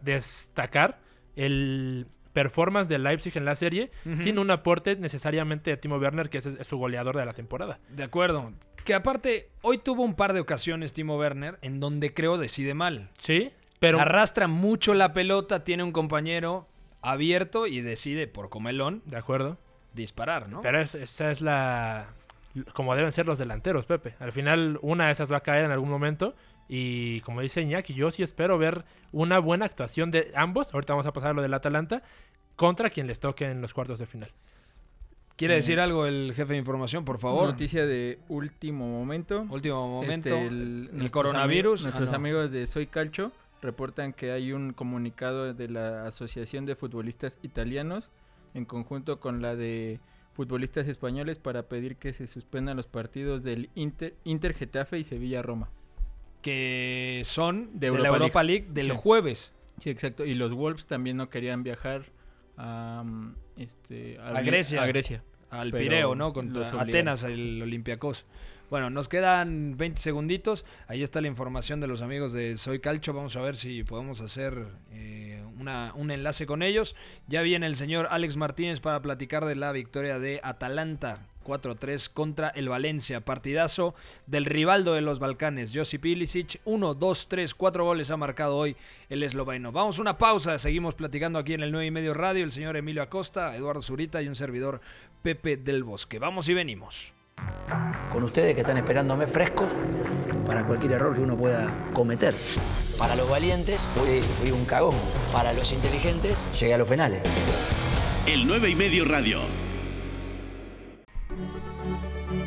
[0.00, 0.98] destacar
[1.36, 6.38] el performance de Leipzig en la serie sin un aporte necesariamente de Timo Werner, que
[6.38, 7.78] es, su goleador de la temporada.
[7.90, 8.52] De acuerdo.
[8.84, 13.10] Que aparte, hoy tuvo un par de ocasiones Timo Werner en donde creo decide mal.
[13.18, 14.00] Sí, pero...
[14.00, 16.66] Arrastra mucho la pelota, tiene un compañero
[17.02, 19.02] abierto y decide por comelón.
[19.04, 19.58] De acuerdo
[19.94, 20.60] disparar, ¿no?
[20.62, 22.06] Pero esa es la,
[22.72, 24.14] como deben ser los delanteros, Pepe.
[24.20, 26.34] Al final, una de esas va a caer en algún momento.
[26.68, 30.72] Y como dice Iñaki, yo sí espero ver una buena actuación de ambos.
[30.72, 32.02] Ahorita vamos a pasar a lo del Atalanta
[32.56, 34.30] contra quien les toque en los cuartos de final.
[35.36, 37.48] ¿Quiere decir algo el jefe de información, por favor?
[37.48, 39.44] Noticia de último momento.
[39.50, 40.28] Último momento.
[40.28, 41.80] Este, el, nuestros coronavirus.
[41.80, 42.14] ami- Ah, nuestros no.
[42.16, 48.10] amigos de Soy Calcio reportan que hay un comunicado de la Asociación de Futbolistas Italianos
[48.54, 50.00] en conjunto con la de
[50.32, 55.42] futbolistas españoles para pedir que se suspendan los partidos del Inter, Inter Getafe y Sevilla
[55.42, 55.68] Roma.
[56.42, 58.64] Que son de, De la Europa League.
[58.66, 58.98] League, del Sí.
[59.00, 59.52] jueves.
[59.80, 60.24] Sí, exacto.
[60.24, 62.04] Y los Wolves también no querían viajar
[62.56, 64.82] a, mm, este, A Grecia.
[64.82, 65.22] A Grecia.
[65.50, 66.28] Al Pireo, ¿no?
[66.28, 66.80] obligaron.
[66.80, 68.24] Atenas, el Olympiacos.
[68.70, 70.64] Bueno, nos quedan 20 segunditos.
[70.88, 73.12] Ahí está la información de los amigos de Soy Calcho.
[73.12, 76.96] Vamos a ver si podemos hacer eh, una- un enlace con ellos.
[77.28, 82.48] Ya viene el señor Alex Martínez para platicar de la victoria de Atalanta 4-3 contra
[82.48, 83.20] el Valencia.
[83.20, 83.94] Partidazo
[84.26, 86.60] del rivaldo de los Balcanes, Josip Ilicic.
[86.64, 88.76] 1, 2, 3, 4 goles ha marcado hoy
[89.08, 89.70] el esloveno.
[89.70, 90.58] Vamos a una pausa.
[90.58, 92.42] Seguimos platicando aquí en el 9 y medio radio.
[92.42, 94.80] El señor Emilio Acosta, Eduardo Zurita y un servidor
[95.22, 96.18] Pepe del Bosque.
[96.18, 97.13] Vamos y venimos.
[98.14, 99.68] Con ustedes que están esperándome frescos
[100.46, 102.34] para cualquier error que uno pueda cometer.
[102.96, 104.94] Para los valientes fui, fui un cagón.
[105.32, 107.22] Para los inteligentes llegué a los penales.
[108.26, 109.40] El 9 y medio radio.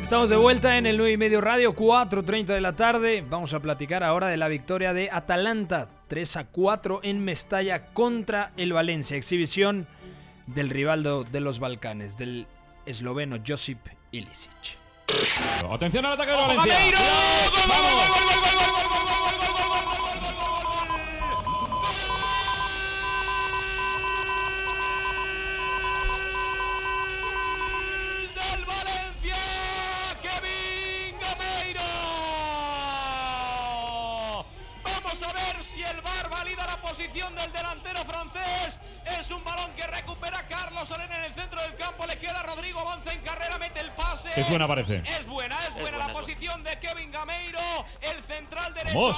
[0.02, 3.22] Estamos de vuelta en el 9 y medio radio, 4.30 de la tarde.
[3.28, 8.52] Vamos a platicar ahora de la victoria de Atalanta, 3 a 4 en Mestalla contra
[8.56, 9.18] el Valencia.
[9.18, 9.86] Exhibición
[10.46, 12.46] del rivaldo de los Balcanes, del
[12.86, 14.78] esloveno Josip Ilicic.
[15.70, 16.74] Atención al ataque de Valencia.
[16.78, 16.94] del
[44.40, 45.02] Es buena, parece.
[45.04, 47.60] Es buena, es buena la posición de Kevin Gameiro.
[48.00, 49.16] El central derecho Vamos.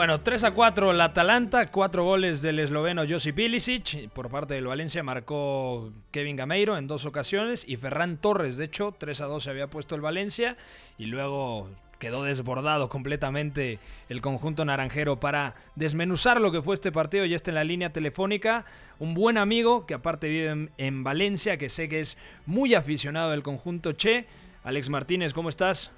[0.00, 4.08] Bueno, 3 a 4 el Atalanta, 4 goles del esloveno Josip Ilicic.
[4.08, 8.94] Por parte del Valencia marcó Kevin Gameiro en dos ocasiones y Ferran Torres, de hecho,
[8.96, 10.56] 3 a 2 se había puesto el Valencia
[10.96, 17.26] y luego quedó desbordado completamente el conjunto naranjero para desmenuzar lo que fue este partido.
[17.26, 18.64] Ya está en la línea telefónica
[19.00, 23.32] un buen amigo que aparte vive en, en Valencia, que sé que es muy aficionado
[23.32, 24.24] del conjunto Che.
[24.64, 25.92] Alex Martínez, ¿cómo estás?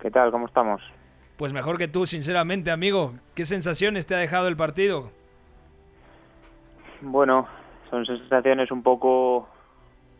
[0.00, 0.30] ¿Qué tal?
[0.30, 0.80] ¿Cómo estamos?
[1.38, 3.12] Pues mejor que tú, sinceramente, amigo.
[3.36, 5.12] ¿Qué sensaciones te ha dejado el partido?
[7.00, 7.46] Bueno,
[7.90, 9.48] son sensaciones un poco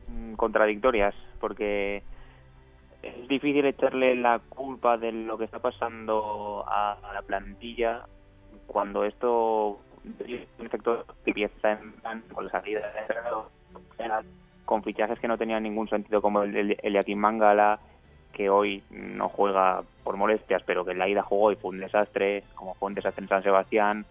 [0.07, 2.05] mm, contradictorias, porque
[3.03, 8.07] es difícil echarle la culpa de lo que está pasando a, la plantilla
[8.69, 9.81] cuando esto
[10.21, 12.81] en efecto empieza en con la salida
[13.99, 14.25] de
[14.65, 17.81] con fichajes que no tenían ningún sentido como el de Eliakim Mangala
[18.39, 21.81] que hoy no juega por molestias pero que en la ida jugó y fue un
[21.81, 24.07] desastre como fue un desastre en San Sebastián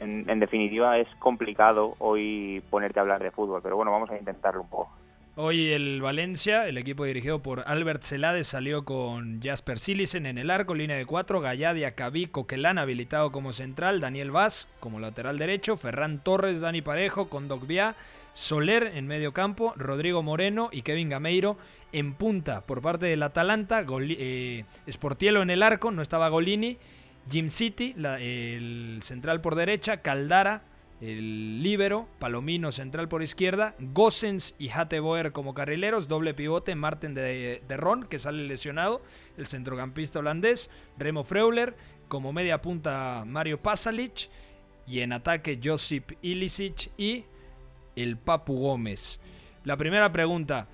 [0.00, 4.18] en, en definitiva es complicado hoy ponerte a hablar de fútbol pero bueno vamos a
[4.18, 4.90] intentarlo un poco
[5.36, 10.48] Hoy el Valencia, el equipo dirigido por Albert Celades, salió con Jasper Silisen en el
[10.48, 15.76] arco, línea de cuatro, Galladia, Cabí, Coquelán habilitado como central, Daniel Vaz como lateral derecho,
[15.76, 17.96] Ferran Torres, Dani Parejo, Condogbia,
[18.32, 21.56] Soler en medio campo, Rodrigo Moreno y Kevin Gameiro
[21.90, 22.60] en punta.
[22.60, 26.78] Por parte del Atalanta, Goli- eh, Sportielo en el arco, no estaba Golini,
[27.28, 30.62] Jim City, la- el central por derecha, Caldara,
[31.04, 37.60] el líbero, Palomino central por izquierda, Gossens y Hateboer como carrileros, doble pivote, Marten de,
[37.68, 39.02] Ron, que sale lesionado,
[39.36, 41.76] el centrocampista holandés, Remo Freuler,
[42.08, 44.30] como media punta Mario Pasalic,
[44.86, 47.24] y en ataque Josip Ilicic y
[47.96, 49.20] el Papu Gómez.
[49.64, 50.68] La primera pregunta,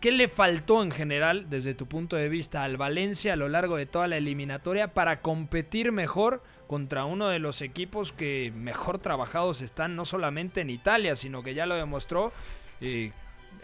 [0.00, 3.76] ¿qué le faltó en general, desde tu punto de vista, al Valencia a lo largo
[3.76, 9.62] de toda la eliminatoria para competir mejor contra uno de los equipos que mejor trabajados
[9.62, 12.32] están no solamente en Italia, sino que ya lo demostró
[12.80, 13.12] eh,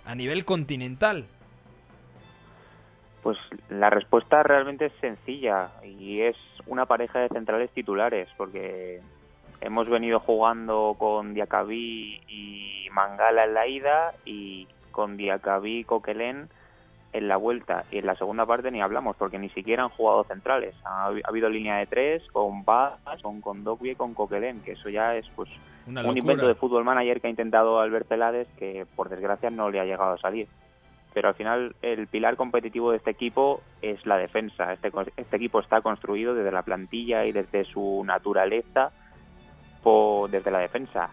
[0.04, 1.26] a nivel continental?
[3.22, 3.38] Pues
[3.68, 6.36] la respuesta realmente es sencilla y es
[6.66, 9.00] una pareja de centrales titulares, porque
[9.60, 16.48] hemos venido jugando con Diacabí y Mangala en la ida y con Diacabí y Coquelén
[17.12, 20.24] en la vuelta y en la segunda parte ni hablamos porque ni siquiera han jugado
[20.24, 20.74] centrales.
[20.84, 25.14] Ha, habido línea de tres con Bas, con Condogui y con Coquelén, que eso ya
[25.16, 25.50] es pues
[25.86, 29.80] un invento de fútbol manager que ha intentado Albert Pelades que por desgracia no le
[29.80, 30.48] ha llegado a salir.
[31.14, 34.72] Pero al final el pilar competitivo de este equipo es la defensa.
[34.72, 38.92] Este, este equipo está construido desde la plantilla y desde su naturaleza
[40.30, 41.10] desde la defensa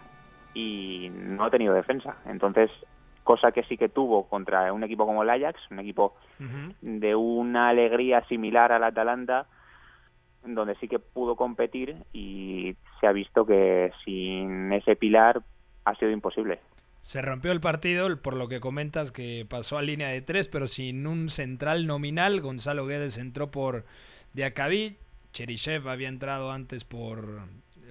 [0.54, 2.16] y no ha tenido defensa.
[2.26, 2.70] Entonces
[3.30, 6.15] cosa que sí que tuvo contra un equipo como el Ajax, un equipo
[6.82, 9.46] de una alegría similar al Atalanta,
[10.44, 15.44] donde sí que pudo competir y se ha visto que sin ese pilar
[15.86, 16.60] ha sido imposible.
[17.02, 20.65] Se rompió el partido, por lo que comentas que pasó a línea de tres, pero
[20.65, 22.42] sin un central nominal.
[22.42, 23.86] Gonzalo Guedes entró por
[24.34, 24.98] Diacabí,
[25.34, 27.42] Cherichev había entrado antes por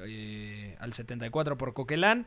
[0.04, 2.26] eh, al 74 por Coquelán.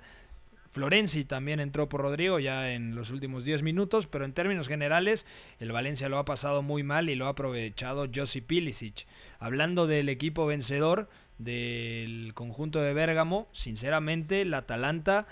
[0.71, 5.25] Florenzi también entró por Rodrigo ya en los últimos 10 minutos, pero en términos generales
[5.59, 9.05] el Valencia lo ha pasado muy mal y lo ha aprovechado Josip Pilicic.
[9.39, 15.27] Hablando del equipo vencedor del conjunto de Bérgamo, sinceramente el Atalanta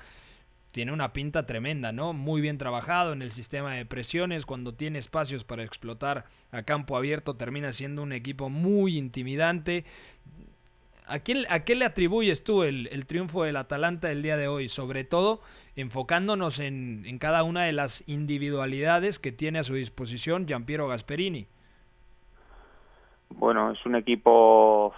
[0.71, 2.13] tiene una pinta tremenda, ¿no?
[2.13, 6.95] Muy bien trabajado en el sistema de presiones, cuando tiene espacios para explotar a campo
[6.95, 9.85] abierto termina siendo un equipo muy intimidante,
[11.09, 14.69] ¿A, quién, ¿A qué le atribuyes tú el, triunfo del Atalanta el día de hoy?
[14.69, 15.41] Sobre todo
[15.75, 21.47] enfocándonos en, cada una de las individualidades que tiene a su disposición Giampiero Gasperini.
[23.29, 24.93] Bueno, es un equipo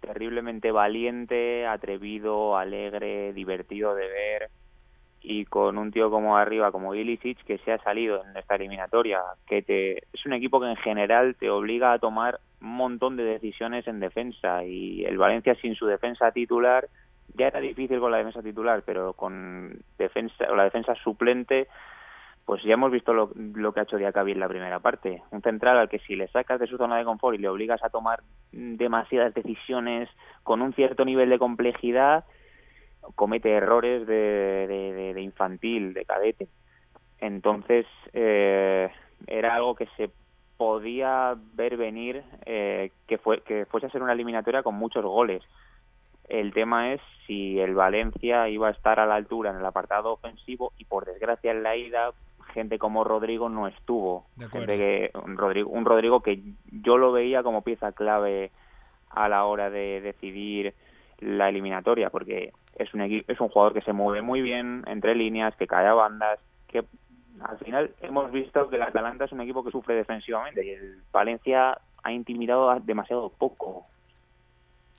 [0.00, 4.50] terriblemente valiente, atrevido, alegre, divertido de ver
[5.24, 9.20] y con un tío como arriba, como Ilicic, que se ha salido en esta eliminatoria,
[9.46, 13.24] que te, es un equipo que en general te obliga a tomar un montón de
[13.24, 16.88] decisiones en defensa y el Valencia sin su defensa titular
[17.36, 21.68] ya era difícil con la defensa titular, pero con defensa o la defensa suplente
[22.44, 25.22] pues ya hemos visto lo, lo que ha hecho Diacabí en la primera parte.
[25.30, 27.82] Un central al que si le sacas de su zona de confort y le obligas
[27.82, 28.20] a tomar
[28.52, 30.10] demasiadas decisiones
[30.42, 32.24] con un cierto nivel de complejidad,
[33.14, 36.48] comete errores de, de, infantil, de cadete.
[37.18, 38.90] Entonces, eh,
[39.26, 40.10] era algo que se
[40.56, 45.42] podía ver venir eh, que, fue, que fuese a ser una eliminatoria con muchos goles.
[46.28, 50.12] El tema es si el Valencia iba a estar a la altura en el apartado
[50.12, 52.12] ofensivo y por desgracia en la ida
[52.52, 54.26] gente como Rodrigo no estuvo.
[54.52, 56.40] que, un, Rodrigo, un Rodrigo que
[56.70, 58.50] yo lo veía como pieza clave
[59.10, 60.74] a la hora de decidir
[61.24, 65.54] la eliminatoria porque es un es un jugador que se mueve muy bien entre líneas,
[65.56, 66.84] que cae a bandas, que
[67.40, 71.02] al final hemos visto que el Atalanta es un equipo que sufre defensivamente y el
[71.12, 73.86] Valencia ha intimidado demasiado poco.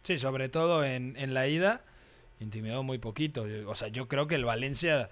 [0.03, 1.81] Sí, sobre todo en, en la ida,
[2.39, 3.45] intimidado muy poquito.
[3.67, 5.09] O sea, yo creo que el Valencia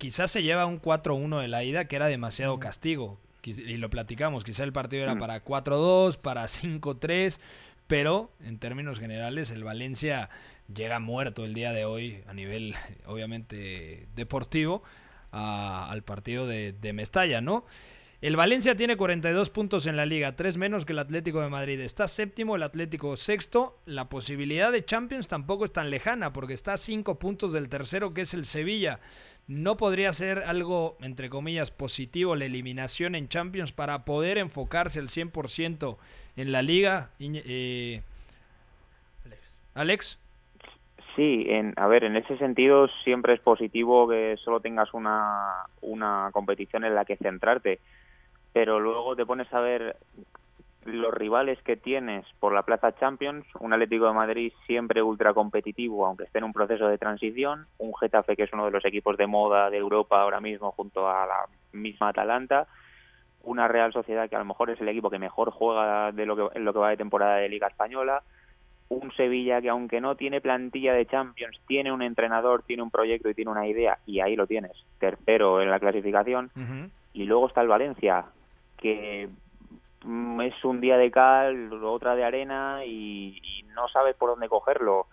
[0.00, 3.18] quizás se lleva un 4-1 de la ida, que era demasiado castigo.
[3.42, 5.18] Y lo platicamos, quizás el partido era mm.
[5.18, 7.40] para 4-2, para 5-3,
[7.90, 10.30] pero en términos generales el Valencia
[10.72, 12.76] llega muerto el día de hoy a nivel
[13.06, 14.84] obviamente deportivo
[15.32, 17.64] al partido de, Mestalla, ¿no?
[18.20, 21.80] El Valencia tiene 42 puntos en la liga, 3 menos que el Atlético de Madrid.
[21.80, 23.80] Está séptimo, el Atlético sexto.
[23.86, 28.12] La posibilidad de Champions tampoco es tan lejana porque está a 5 puntos del tercero
[28.12, 29.00] que es el Sevilla.
[29.46, 35.08] ¿No podría ser algo, entre comillas, positivo la eliminación en Champions para poder enfocarse al
[35.08, 35.96] 100%
[36.40, 37.10] en la liga?
[37.18, 38.00] Eh,
[39.74, 40.18] Alex.
[41.16, 46.30] Sí, en, a ver, en ese sentido siempre es positivo que solo tengas una, una
[46.32, 47.80] competición en la que centrarte,
[48.52, 49.96] pero luego te pones a ver
[50.84, 56.06] los rivales que tienes por la Plaza Champions, un Atlético de Madrid siempre ultra competitivo,
[56.06, 59.16] aunque esté en un proceso de transición, un Getafe que es uno de los equipos
[59.18, 62.66] de moda de Europa ahora mismo junto a la misma Atalanta,
[63.42, 66.36] una Real Sociedad que a lo mejor es el equipo que mejor juega de lo
[66.36, 68.22] que, en lo que va de temporada de Liga Española,
[68.90, 73.30] un Sevilla que aunque no tiene plantilla de Champions, tiene un entrenador, tiene un proyecto
[73.30, 76.50] y tiene una idea, y ahí lo tienes, tercero en la clasificación,
[77.12, 78.26] y luego está el Valencia,
[78.76, 79.28] que
[80.04, 83.40] mm, es un día de cal, otra de arena, y,
[83.74, 85.06] no sabes por dónde cogerlo.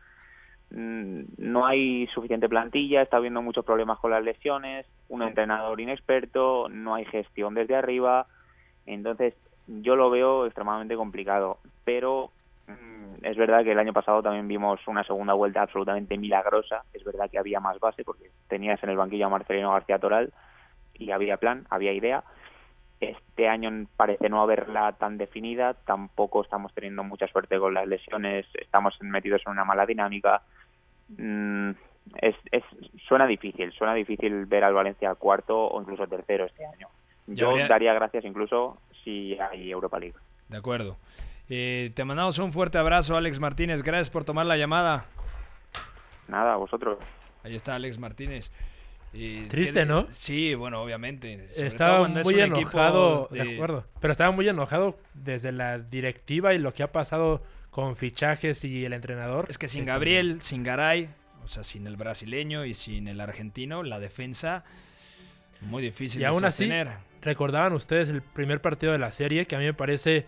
[0.70, 6.68] Mm, no hay suficiente plantilla, está habiendo muchos problemas con las lesiones, un entrenador inexperto,
[6.70, 8.28] no hay gestión desde arriba,
[8.86, 9.34] entonces
[9.68, 12.32] yo lo veo extremadamente complicado, pero
[12.68, 16.84] Mm, es verdad que el año pasado también vimos una segunda vuelta absolutamente milagrosa.
[16.94, 20.34] Es verdad que había más base porque tenías en el banquillo a Marcelino García Toral
[20.94, 22.24] y había plan, había idea.
[23.00, 28.46] Este año parece no haberla tan definida, tampoco estamos teniendo mucha suerte con las lesiones,
[28.56, 30.42] estamos metidos en una mala dinámica.
[31.10, 31.72] Mm,
[32.22, 32.64] es, es,
[33.08, 36.88] suena difícil, suena difícil ver al Valencia cuarto o incluso tercero este año.
[37.28, 40.16] Yo habría- daría gracias incluso si hay Europa League.
[40.50, 40.98] De acuerdo.
[41.50, 43.84] Eh, te mandamos un fuerte abrazo, Alex Martínez.
[43.84, 45.06] Gracias por tomar la llamada.
[46.28, 46.98] Nada, vosotros.
[47.44, 48.52] Ahí está Alex Martínez.
[49.14, 50.08] Eh, Triste, ¿qué- ¿no?
[50.12, 51.48] Sí, bueno, obviamente.
[51.54, 53.44] Sobre Estaba es muy enojado, de...
[53.44, 57.42] de- acuerdo, pero estaba muy enojado desde la directiva y lo que ha pasado
[57.72, 59.46] con fichajes y el entrenador.
[59.50, 61.10] Es que sin Eh, Gabriel, sin Garay,
[61.44, 64.64] o sea, sin el brasileño y sin el argentino, la defensa
[65.62, 66.70] muy difícil Y de aún así,
[67.22, 70.26] recordaban ustedes el primer partido de la serie, que a mí me parece,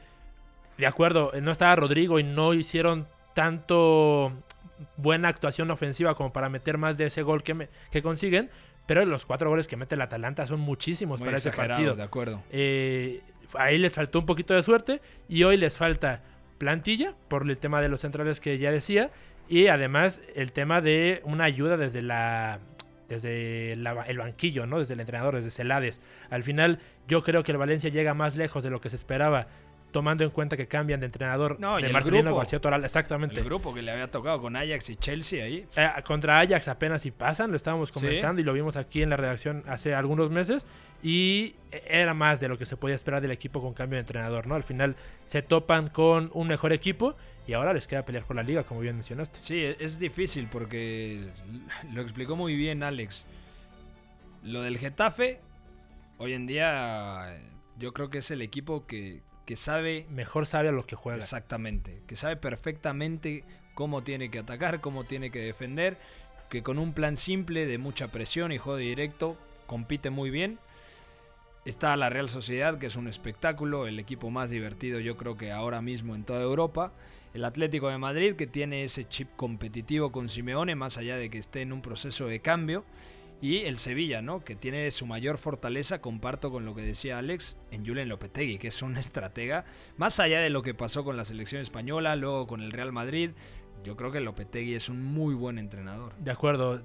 [0.77, 4.31] de acuerdo, no estaba Rodrigo y no hicieron tanto
[4.97, 8.49] buena actuación ofensiva como para meter más de ese gol que, me- que consiguen,
[8.89, 11.95] pero los cuatro goles que mete el Atalanta son muchísimos Muy para ese partido.
[11.95, 12.41] de acuerdo.
[12.49, 13.21] Eh,
[13.53, 16.23] ahí les faltó un poquito de suerte y hoy les falta
[16.57, 19.11] plantilla por el tema de los centrales que ya decía
[19.47, 22.57] y además el tema de una ayuda desde la
[23.07, 24.79] desde la- el banquillo, ¿no?
[24.79, 26.01] Desde el entrenador, desde Celades.
[26.31, 29.47] Al final yo creo que el Valencia llega más lejos de lo que se esperaba
[29.91, 32.37] tomando en cuenta que cambian de entrenador No, de el Marcelino grupo.
[32.37, 33.35] García Toral, exactamente.
[33.39, 35.65] El grupo que le había tocado con Ajax y Chelsea ahí.
[35.75, 37.93] Eh, contra Ajax apenas si pasan, lo estábamos Sí.
[37.95, 40.65] comentando y lo vimos aquí en la redacción hace algunos meses
[41.01, 41.55] y
[41.87, 44.55] era más de lo que se podía esperar del equipo con cambio de entrenador, ¿no?
[44.55, 47.15] Al final se topan con un mejor equipo
[47.47, 49.39] y ahora les queda pelear por la liga, como bien mencionaste.
[49.41, 51.29] Sí, e- es difícil porque
[51.93, 53.25] lo explicó muy bien Alex.
[54.43, 55.39] Lo del Getafe,
[56.17, 57.37] hoy en día
[57.77, 61.17] yo creo que es el equipo que, que sabe Mejor sabe a lo que juega.
[61.17, 63.43] exactamente, que sabe perfectamente
[63.73, 65.97] cómo tiene que atacar, cómo tiene que defender,
[66.51, 70.59] que con un plan simple de mucha presión y juego directo compite muy bien.
[71.65, 75.51] Está la Real Sociedad, que es un espectáculo, el equipo más divertido yo creo que
[75.51, 76.91] ahora mismo en toda Europa.
[77.33, 81.39] El Atlético de Madrid, que tiene ese chip competitivo con Simeone, más allá de que
[81.39, 82.85] esté en un proceso de cambio.
[83.41, 84.43] Y el Sevilla, ¿no?
[84.43, 88.67] Que tiene su mayor fortaleza, comparto con lo que decía Alex, en Julen Lopetegui, que
[88.67, 89.63] es un estratega.
[89.97, 93.31] Más allá de lo que pasó con la selección española, luego con el Real Madrid,
[93.85, 96.13] yo creo que Lopetegui es un muy buen entrenador.
[96.17, 96.81] De acuerdo,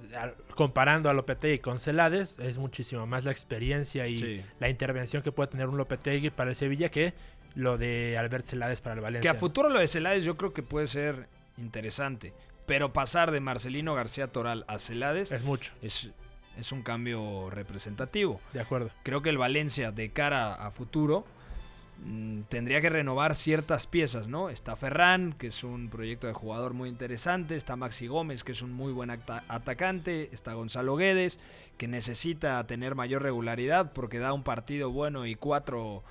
[0.55, 4.43] comparando a Lopetegui con Celades, es muchísimo más la experiencia y Sí.
[4.61, 7.15] la intervención que puede tener un Lopetegui para el Sevilla que
[7.57, 9.31] lo de Albert Celades para el Que Valencia.
[9.33, 11.27] a futuro lo de Celades yo creo que puede ser
[11.59, 12.33] interesante.
[12.67, 16.11] Pero pasar de Marcelino García Toral a Celades Es mucho, es,
[16.59, 18.41] es un cambio representativo.
[18.53, 18.91] de acuerdo.
[19.03, 21.25] Creo que el Valencia de cara a futuro
[22.05, 24.51] mm, tendría que renovar ciertas piezas, ¿no?
[24.51, 28.63] Está Ferran, que es un proyecto de jugador muy interesante, está Maxi Gómez, que es
[28.63, 31.39] un muy buen atacante, está Gonzalo Guedes,
[31.79, 36.03] que necesita tener mayor regularidad porque da un partido bueno y cuatro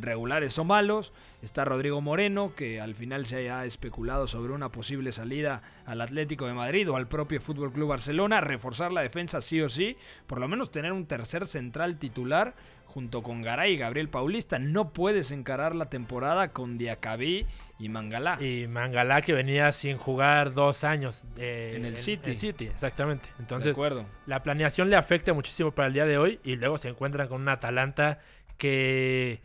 [0.00, 1.12] regulares o malos.
[1.42, 6.46] Está Rodrigo Moreno, que al final se haya especulado sobre una posible salida al Atlético
[6.46, 8.40] de Madrid o al propio Fútbol Club Barcelona.
[8.40, 9.96] Reforzar la defensa sí o sí,
[10.26, 12.54] por lo menos tener un tercer central titular
[12.86, 14.58] junto con Garay y Gabriel Paulista.
[14.58, 17.44] No puedes encarar la temporada con Diacabí
[17.78, 18.42] y Mangalá.
[18.42, 22.34] Y Mangalá que venía sin jugar dos años eh, En el City.
[22.34, 23.28] City, exactamente.
[23.28, 24.06] de Entonces, acuerdo.
[24.24, 27.42] la planeación le afecta muchísimo para el día de hoy y luego se encuentran con
[27.42, 28.20] una Atalanta
[28.56, 29.42] que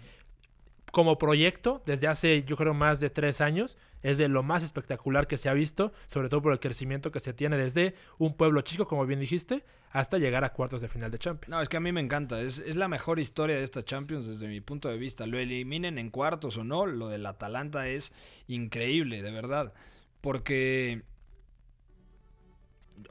[0.92, 5.28] como proyecto desde hace yo creo más de tres años es de lo más espectacular
[5.28, 8.62] que se ha visto, sobre todo por el crecimiento que se tiene desde un pueblo
[8.62, 11.50] chico, como bien dijiste, hasta llegar a cuartos de final de Champions.
[11.50, 12.42] No, es que a mí me encanta.
[12.42, 15.28] Es, es la mejor historia de esta Champions desde mi punto de vista.
[15.28, 18.12] Lo eliminen en cuartos o no, lo del Atalanta es
[18.48, 19.74] increíble, de verdad.
[20.22, 21.04] Porque.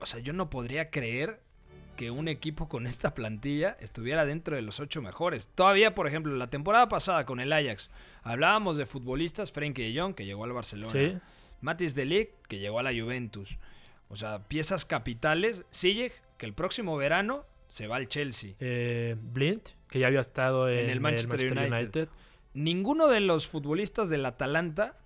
[0.01, 1.41] O sea, yo no podría creer
[2.01, 5.49] que un equipo con esta plantilla estuviera dentro de los ocho mejores.
[5.55, 7.91] Todavía, por ejemplo, la temporada pasada con el Ajax,
[8.23, 10.93] hablábamos de futbolistas, Frenkie de Jong, que llegó al Barcelona.
[10.93, 11.19] Sí.
[11.61, 13.59] Matis de Ligt, que llegó a la Juventus.
[14.09, 15.67] O sea, piezas capitales.
[15.75, 18.55] Ziyech, que el próximo verano se va al Chelsea.
[18.61, 22.09] Eh, Blind, que ya había estado en, el Manchester United.
[22.55, 24.97] Ninguno de los futbolistas del Atalanta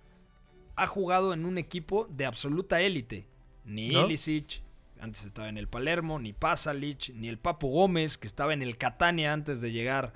[0.77, 3.27] ha jugado en un equipo de absoluta élite.
[3.65, 4.05] Ni ¿No?
[4.05, 4.61] Ilicic,
[4.99, 8.77] antes estaba en el Palermo, ni Pasalic, ni el Papu Gómez, que estaba en el
[8.77, 10.13] Catania antes de llegar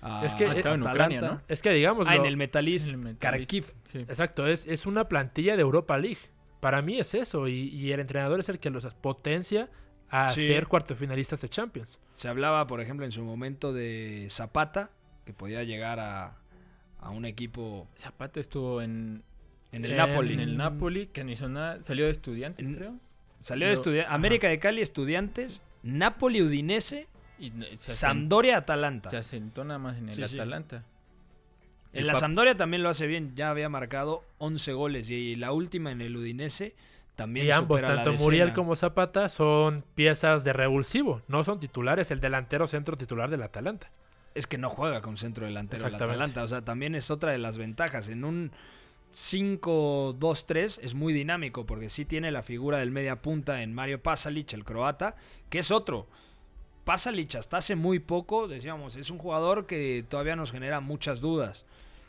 [0.00, 0.82] a Es que estaba en.
[0.82, 1.40] Ucrania, ¿no?
[1.48, 2.06] Es que digamos...
[2.08, 2.94] Ah, en el Metalist.
[3.18, 3.72] Kharkiv.
[3.84, 3.98] Sí.
[3.98, 6.18] Exacto, es, es una plantilla de Europa League.
[6.60, 9.68] Para mí es eso, y, y el entrenador es el que los potencia
[10.08, 10.46] a Sí.
[10.46, 11.98] ser cuartofinalistas de Champions.
[12.12, 14.90] Se hablaba, por ejemplo, en su momento de Zapata,
[15.24, 16.36] que podía llegar a,
[17.00, 19.22] a un equipo Zapata estuvo en,
[19.72, 20.34] en el En- Napoli.
[20.34, 22.94] en el Napoli, que ni hizo nada, salió de estudiantes, En- creo.
[23.42, 24.06] Salió de.
[24.06, 29.10] América de Cali, Estudiantes, Napoli, Udinese Y se Sampdoria Atalanta.
[29.10, 30.38] Se asentó nada más en el Sí, sí.
[30.38, 30.84] Atalanta.
[31.92, 35.92] En la Sampdoria también lo hace bien, ya había marcado 11 goles y la última
[35.92, 36.74] en el Udinese
[37.16, 41.20] también Y ambos, supera la tanto Muriel como Zapata, son piezas de revulsivo.
[41.28, 43.90] No son titulares, el delantero centro titular del Atalanta.
[44.34, 46.14] Es que no juega con centro delantero el Exactamente.
[46.14, 48.08] Atalanta, o sea, también es otra de las ventajas.
[48.08, 48.52] En un
[49.12, 54.52] 5-2-3 es muy dinámico porque sí tiene la figura del media punta en Mario Pasalic,
[54.52, 55.16] el croata,
[55.50, 56.06] que es otro.
[56.84, 61.64] Pasalic hasta hace muy poco, decíamos, es un jugador que todavía nos genera muchas dudas.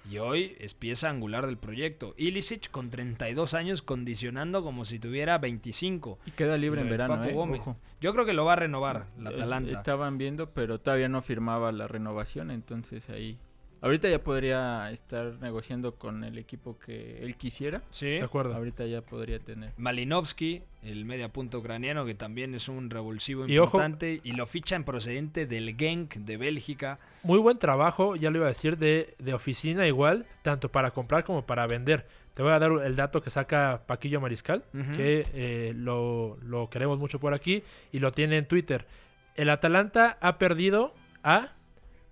[0.09, 2.13] Y hoy es pieza angular del proyecto.
[2.17, 6.19] Ilicic con 32 años condicionando como si tuviera 25.
[6.25, 7.31] Y queda libre en verano, ¿eh?
[7.33, 7.61] Gómez.
[8.01, 9.71] Yo creo que lo va a renovar la Atalanta.
[9.71, 13.37] Estaban viendo, pero todavía no firmaba la renovación, entonces ahí...
[13.83, 17.81] Ahorita ya podría estar negociando con el equipo que él quisiera.
[17.91, 18.05] Sí.
[18.07, 18.55] De acuerdo.
[18.55, 19.73] Ahorita ya podría tener.
[19.77, 24.45] Malinovsky, el media punta ucraniano, que también es un revulsivo Y ojo- importante, y lo
[24.45, 26.97] fichan procedente del Genk de Bélgica.
[27.23, 31.25] Muy buen trabajo, ya lo iba a decir, de, de oficina igual, tanto para comprar
[31.25, 32.07] como para vender.
[32.35, 34.63] Te voy a dar el dato que saca Paquillo Mariscal,
[34.95, 38.87] que eh, lo, lo queremos mucho por aquí y lo tiene en Twitter.
[39.35, 41.49] El Atalanta ha perdido a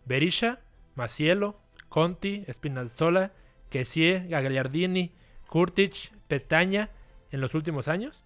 [0.06, 0.60] Berisha,
[0.96, 1.56] Macielo,
[1.92, 3.32] Conti, Spinazzola,
[3.70, 5.12] Kessie, Gagliardini,
[5.48, 6.90] Kurtic, Petaña
[7.32, 8.24] en los últimos años.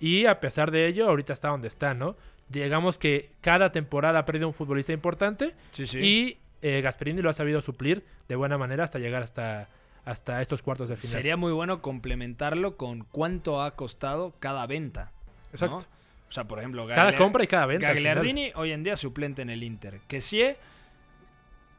[0.00, 2.16] Y a pesar de ello, ahorita está donde está, ¿no?
[2.48, 5.98] Digamos que cada temporada ha perdido un futbolista importante Sí, sí.
[5.98, 9.68] y eh, Gasperini lo ha sabido suplir de buena manera hasta llegar hasta,
[10.06, 11.12] hasta estos cuartos de final.
[11.12, 15.12] Sería muy bueno complementarlo con cuánto ha costado cada venta.
[15.12, 15.50] ¿no?
[15.52, 15.84] Exacto.
[16.30, 17.88] O sea, por ejemplo, Cada compra y cada venta.
[17.88, 20.00] Gagliardini hoy en día suplente en el Inter.
[20.08, 20.22] Que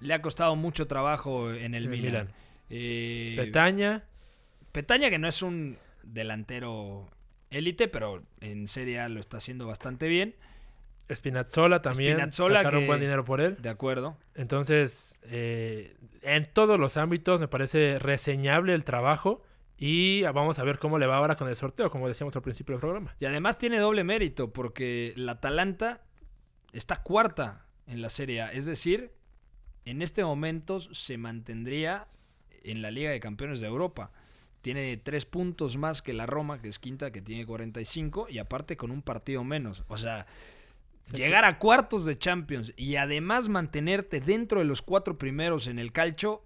[0.04, 2.06] le ha costado mucho trabajo en el el Milan.
[2.12, 2.30] Milan.
[2.70, 4.04] Eh, Petaña,
[4.72, 7.10] Petaña, que no es un delantero
[7.50, 10.36] élite, pero en Serie A lo está haciendo bastante bien.
[11.14, 12.14] Spinazzola también.
[12.14, 13.58] Spinazzola sacaron que- buen dinero por él.
[13.62, 14.18] De acuerdo.
[14.36, 19.44] Entonces, eh, en todos los ámbitos me parece reseñable el trabajo.
[19.78, 22.74] Y vamos a ver cómo le va ahora con el sorteo, como decíamos al principio
[22.74, 23.16] del programa.
[23.20, 26.02] Y además tiene doble mérito porque la Atalanta
[26.72, 28.52] está cuarta en la Serie A.
[28.54, 29.12] Es decir,
[29.86, 32.08] en este momento se mantendría
[32.64, 34.12] en la Liga de Campeones de Europa.
[34.62, 38.78] Tiene tres puntos más que la Roma, que es quinta, que tiene 45, y aparte
[38.78, 39.84] con un partido menos.
[39.90, 40.26] O sea,
[41.12, 45.92] llegar a cuartos de Champions y además mantenerte dentro de los cuatro primeros en el
[45.92, 46.44] calcio,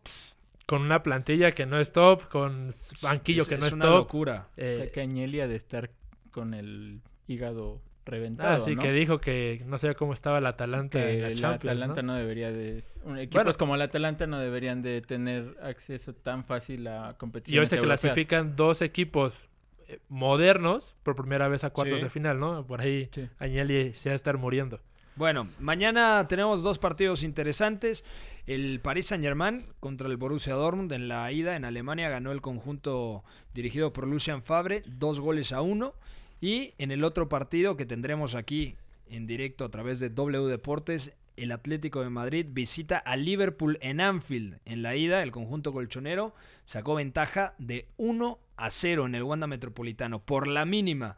[0.66, 2.74] Con una plantilla que no es top, con
[3.04, 3.96] banquillo es, que no es es una top.
[3.96, 4.48] locura.
[4.58, 5.92] Eh, o sea, que de estar
[6.32, 8.82] con el hígado reventado, ah, sí, ¿no?
[8.82, 12.02] que dijo que no sabía cómo estaba el Atalanta que en la el Champions, Atalanta
[12.02, 12.14] ¿no?
[12.14, 12.18] ¿no?
[12.20, 12.80] debería de
[13.18, 13.54] equipos Bueno.
[13.60, 17.76] como el Atalanta no deberían de tener acceso tan fácil a Y competiciones hoy se
[17.76, 18.00] europeas.
[18.02, 19.48] clasifican dos equipos
[19.88, 22.04] eh, modernos por primera vez a cuartos Sí.
[22.06, 22.66] de final, ¿no?
[22.66, 23.28] Por ahí Sí.
[23.40, 24.80] Agnelli se va a estar muriendo.
[25.16, 28.04] Bueno, mañana tenemos dos partidos interesantes.
[28.46, 33.24] El Paris Saint-Germain contra el Borussia Dortmund en la ida en Alemania ganó el conjunto
[33.54, 35.94] dirigido por Lucian Fabre, dos goles a uno.
[36.40, 38.76] Y en el otro partido que tendremos aquí
[39.10, 44.02] en directo a través de W Deportes, el Atlético de Madrid visita a Liverpool en
[44.02, 44.60] Anfield.
[44.66, 46.34] En la ida, el conjunto colchonero
[46.66, 51.16] sacó ventaja de 1 a 0 en el Wanda Metropolitano, por la mínima.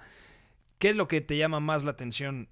[0.78, 2.48] ¿Qué es lo que te llama más la atención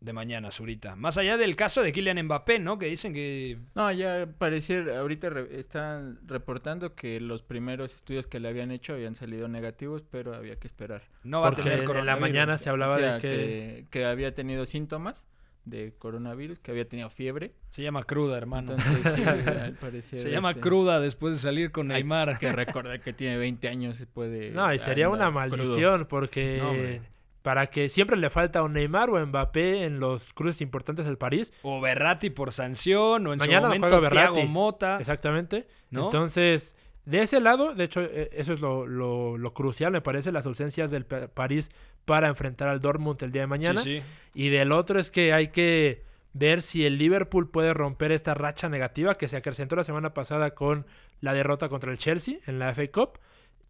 [0.00, 0.96] de mañana, Zurita?
[0.96, 2.78] Más allá del caso de Kylian Mbappé, ¿no?
[2.78, 3.58] Que dicen que...
[3.74, 8.94] No, ya parecer ahorita re- están reportando que los primeros estudios que le habían hecho
[8.94, 11.02] habían salido negativos, pero había que esperar.
[11.22, 12.20] No va a Porque tener en la coronavirus.
[12.20, 13.28] mañana se hablaba O sea, de que...
[13.28, 13.86] que...
[13.90, 15.24] que había tenido síntomas
[15.66, 17.52] de coronavirus, que había tenido fiebre.
[17.68, 18.72] Se llama cruda, hermano.
[18.72, 22.38] Entonces, sí, al parecer, Se llama este, cruda después de salir con Hay Neymar.
[22.38, 25.32] que recordar que tiene 20 años se puede No, y sería una crudo.
[25.32, 26.58] maldición porque
[27.02, 27.10] No.
[27.42, 31.52] Para que siempre le falta un Neymar o Mbappé en los cruces importantes del París.
[31.62, 34.42] O Berratti por sanción, o en Mañana su momento Berratti.
[34.42, 34.98] Mota.
[34.98, 35.66] Exactamente.
[35.90, 36.04] ¿No?
[36.04, 36.76] Entonces,
[37.06, 40.44] de ese lado, de hecho, eh, eso es lo, lo- lo crucial, me parece, las
[40.46, 41.70] ausencias del Pa- París
[42.04, 43.80] para enfrentar al Dortmund el día de mañana.
[43.80, 44.06] Sí, sí.
[44.34, 48.68] Y del otro es que hay que ver si el Liverpool puede romper esta racha
[48.68, 50.86] negativa que se acrecentó la semana pasada con
[51.20, 53.18] la derrota contra el Chelsea en la FA Cup.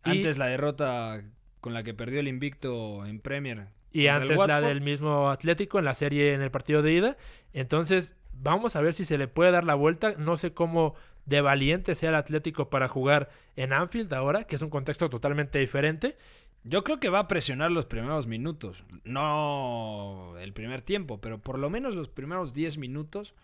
[0.05, 1.23] Y- Antes la derrota
[1.61, 3.69] con la que perdió el invicto en Premier.
[3.93, 7.17] Y antes la del mismo Atlético en la serie en el partido de ida.
[7.53, 10.15] Entonces, vamos a ver si se le puede dar la vuelta.
[10.17, 10.95] No sé cómo
[11.27, 15.59] de valiente sea el Atlético para jugar en Anfield ahora, que es un contexto totalmente
[15.59, 16.17] diferente.
[16.63, 18.85] Yo creo que va a presionar los primeros minutos.
[19.05, 23.35] No el primer tiempo, pero por lo menos los primeros 10 minutos.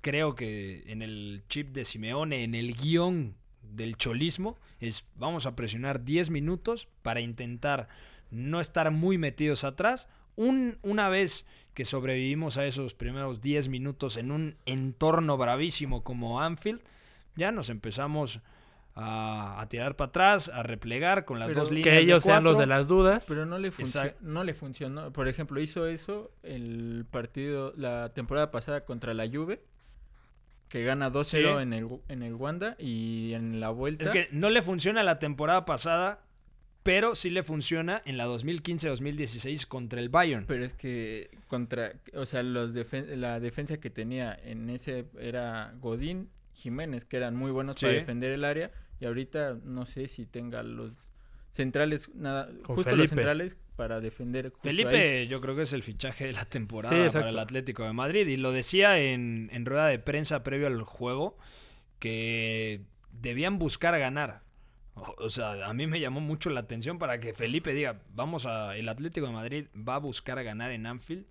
[0.00, 3.34] Creo que en el chip de Simeone, en el guion
[3.74, 7.88] del cholismo, es vamos a presionar 10 minutos para intentar
[8.30, 10.08] no estar muy metidos atrás.
[10.36, 16.40] Un- una vez que sobrevivimos a esos primeros 10 minutos en un entorno bravísimo como
[16.40, 16.80] Anfield,
[17.36, 18.40] ya nos empezamos
[18.94, 21.84] a, a tirar para atrás, a replegar con las Pero dos líneas.
[21.94, 23.26] Que ellos de sean los de las dudas.
[23.28, 23.70] Pero no le,
[24.22, 25.12] no le funcionó.
[25.12, 29.60] Por ejemplo, hizo eso el partido, la temporada pasada contra la Juve,
[30.68, 31.62] que gana 2-0 Sí.
[31.62, 34.04] en, el, en el Wanda y en la vuelta.
[34.04, 36.20] Es que no le funciona la temporada pasada,
[36.82, 40.44] pero sí le funciona en la 2015-2016 contra el Bayern.
[40.46, 45.74] Pero es que contra, o sea, los defen- la defensa que tenía en ese era
[45.80, 50.24] Godín, Jiménez, que eran muy buenos para defender el área, y ahorita no sé si
[50.26, 50.92] tenga los
[51.56, 54.50] centrales, nada, Con justo los centrales para defender.
[54.50, 54.76] justo ahí.
[54.76, 57.92] Felipe, yo creo que es el fichaje de la temporada Sí, para el Atlético de
[57.92, 58.26] Madrid.
[58.28, 61.36] Y lo decía en, en rueda de prensa previo al juego,
[61.98, 62.82] que
[63.12, 64.42] debían buscar ganar.
[64.94, 68.46] O, o sea, a mí me llamó mucho la atención para que Felipe diga, vamos
[68.46, 71.26] a, el Atlético de Madrid va a buscar ganar en Anfield.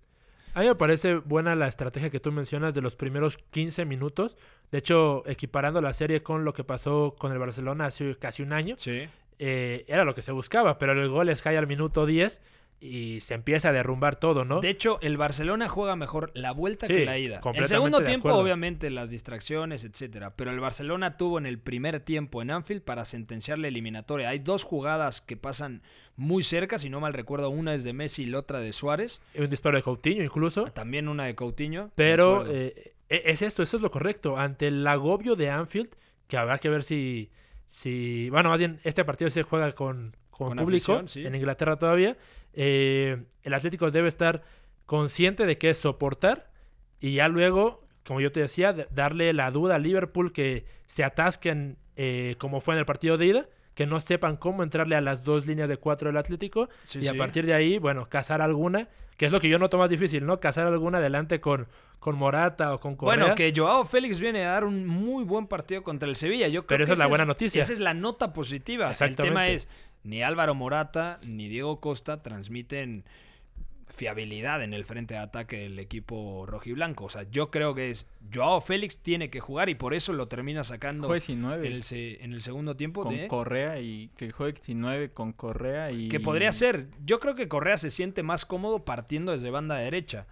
[0.54, 4.38] A mí me parece buena la estrategia que tú mencionas de los primeros 15 minutos.
[4.70, 8.52] De hecho, equiparando la serie con lo que pasó con el Barcelona hace casi un
[8.54, 9.02] año, Sí.
[9.38, 12.40] Eh, era lo que se buscaba, pero el gol les cae al minuto 10
[12.78, 14.60] y se empieza a derrumbar todo, ¿no?
[14.60, 17.40] De hecho, el Barcelona juega mejor la vuelta Sí, que la ida.
[17.54, 20.34] El segundo tiempo, obviamente, las distracciones, etcétera.
[20.36, 24.28] Pero el Barcelona tuvo en el primer tiempo en Anfield para sentenciar la eliminatoria.
[24.28, 25.82] Hay dos jugadas que pasan
[26.16, 29.22] muy cerca, si no mal recuerdo, una es de Messi y la otra de Suárez.
[29.34, 30.64] Un disparo de Coutinho incluso.
[30.66, 31.90] También una de Coutinho.
[31.94, 34.36] Pero eh, e- es esto, eso es lo correcto.
[34.36, 35.90] Ante el agobio de Anfield,
[36.28, 37.30] que habrá que ver si,
[37.68, 41.26] si bueno, más bien este partido se juega con, con, Con público afición, sí.
[41.26, 42.16] en Inglaterra todavía.
[42.52, 44.42] eh, el Atlético debe estar
[44.86, 46.50] consciente de que es soportar
[47.00, 51.04] y ya luego, como yo te decía, de- darle la duda a Liverpool que se
[51.04, 55.00] atasquen eh, como fue en el partido de ida, que no sepan cómo entrarle a
[55.00, 58.40] las dos líneas de cuatro del Atlético Sí, y a partir de ahí, bueno, cazar
[58.42, 60.40] alguna, que es lo que yo noto más difícil, ¿no?
[60.40, 63.16] Cazar alguna adelante con, con Morata o con Correa.
[63.16, 66.48] Bueno, que Joao Félix viene a dar un muy buen partido contra el Sevilla.
[66.48, 67.62] Yo creo Pero que esa es la buena noticia.
[67.62, 68.92] Esa es la nota positiva.
[68.98, 69.68] El tema es,
[70.02, 73.04] ni Álvaro Morata ni Diego Costa transmiten
[73.96, 77.06] fiabilidad en el frente de ataque del equipo rojiblanco.
[77.06, 80.28] O sea, yo creo que es Joao Félix tiene que jugar y por eso lo
[80.28, 81.66] termina sacando Juegue sin nueve.
[81.66, 83.02] en el, se- en el segundo tiempo.
[83.02, 86.88] con de- Correa y que juegue sin 9 con Correa y que podría ser.
[87.04, 90.26] Yo creo que Correa se siente más cómodo partiendo desde banda derecha.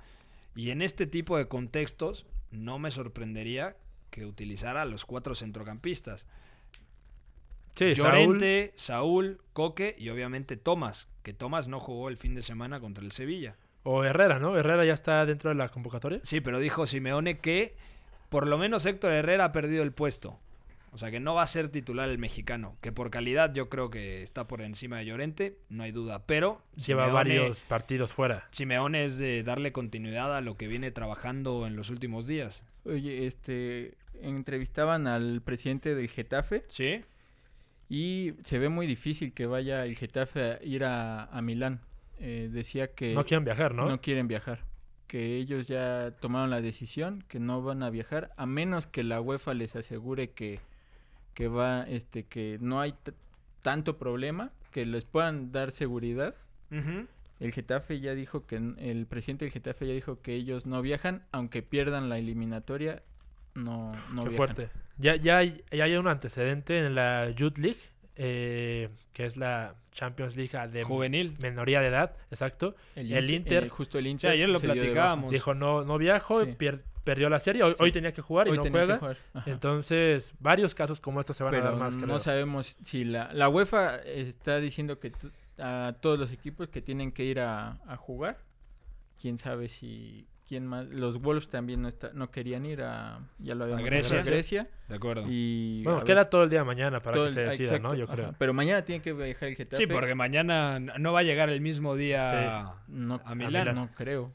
[0.55, 3.77] Y en este tipo de contextos no me sorprendería
[4.11, 6.27] que utilizara a los cuatro centrocampistas.
[7.75, 12.43] Sí, Saúl, Llorente, Saúl, Coque y obviamente Tomás, que Tomás no jugó el fin de
[12.43, 13.57] semana contra el Sevilla.
[13.83, 14.57] o Herrera, ¿no?
[14.57, 16.21] Herrera ya está dentro de la convocatoria.
[16.23, 17.75] Sí, pero dijo Simeone que
[18.29, 20.39] por lo menos Héctor Herrera ha perdido el puesto.
[20.93, 23.91] O sea que no va a ser titular el mexicano, que por calidad yo creo
[23.91, 26.25] que está por encima de Llorente, no hay duda.
[26.25, 28.47] Pero Lleva Simeone- varios partidos fuera.
[28.53, 32.63] Simeone es de darle continuidad a lo que viene trabajando en los últimos días.
[32.85, 37.03] Oye, este entrevistaban al presidente del Getafe ¿Sí?
[37.95, 41.81] Y se ve muy difícil que vaya el Getafe a ir a, a Milán.
[42.19, 43.89] Eh, decía que No quieren viajar, ¿no?
[43.89, 44.65] no quieren viajar,
[45.07, 49.21] que ellos ya tomaron la decisión que no van a viajar a menos que la
[49.21, 50.61] UEFA les asegure que
[51.35, 52.95] que va este que no hay
[53.63, 56.35] tanto problema, que les puedan dar seguridad.
[57.41, 61.23] El Getafe ya dijo que el presidente del Getafe ya dijo que ellos no viajan
[61.33, 63.03] aunque pierdan la eliminatoria.
[63.55, 64.57] No no Qué viajan.
[64.57, 64.71] fuerte.
[64.99, 67.81] Ya, ya, hay, ya hay un antecedente en la Youth League,
[68.17, 71.37] eh, que es la Champions League de Juvenil.
[71.41, 72.75] menoría de edad, exacto.
[72.95, 75.31] El, El Inter- justo el Sí, Inter ayer lo platicábamos.
[75.31, 76.53] dijo no, no viajo, Sí.
[76.59, 77.63] pier- perdió la serie.
[77.63, 77.83] Hoy, Sí.
[77.83, 78.99] hoy tenía que jugar y Hoy no juega.
[79.47, 81.95] Entonces, varios casos como estos se van a dar más.
[81.97, 82.19] no creo.
[82.19, 85.13] sabemos si la, la UEFA está diciendo que
[85.59, 88.39] a todos los equipos que tienen que ir a, a jugar.
[89.21, 90.87] Quién sabe si quién más.
[90.89, 94.19] Los Wolves también no, está- no querían ir a ya lo habíamos Grecia.
[94.19, 94.69] hablado, Grecia.
[94.89, 95.25] De acuerdo.
[95.29, 97.41] Y Bueno, a queda ver, todo el día de mañana para todo que el- se
[97.43, 97.95] decida, exacto, ¿no?
[97.95, 98.15] Yo ajá.
[98.15, 98.35] creo.
[98.39, 99.83] Pero mañana tiene que viajar el Getafe.
[99.83, 103.53] Sí, porque mañana no va a llegar el mismo día no, a Milán.
[103.65, 103.75] Milán.
[103.77, 104.33] no creo.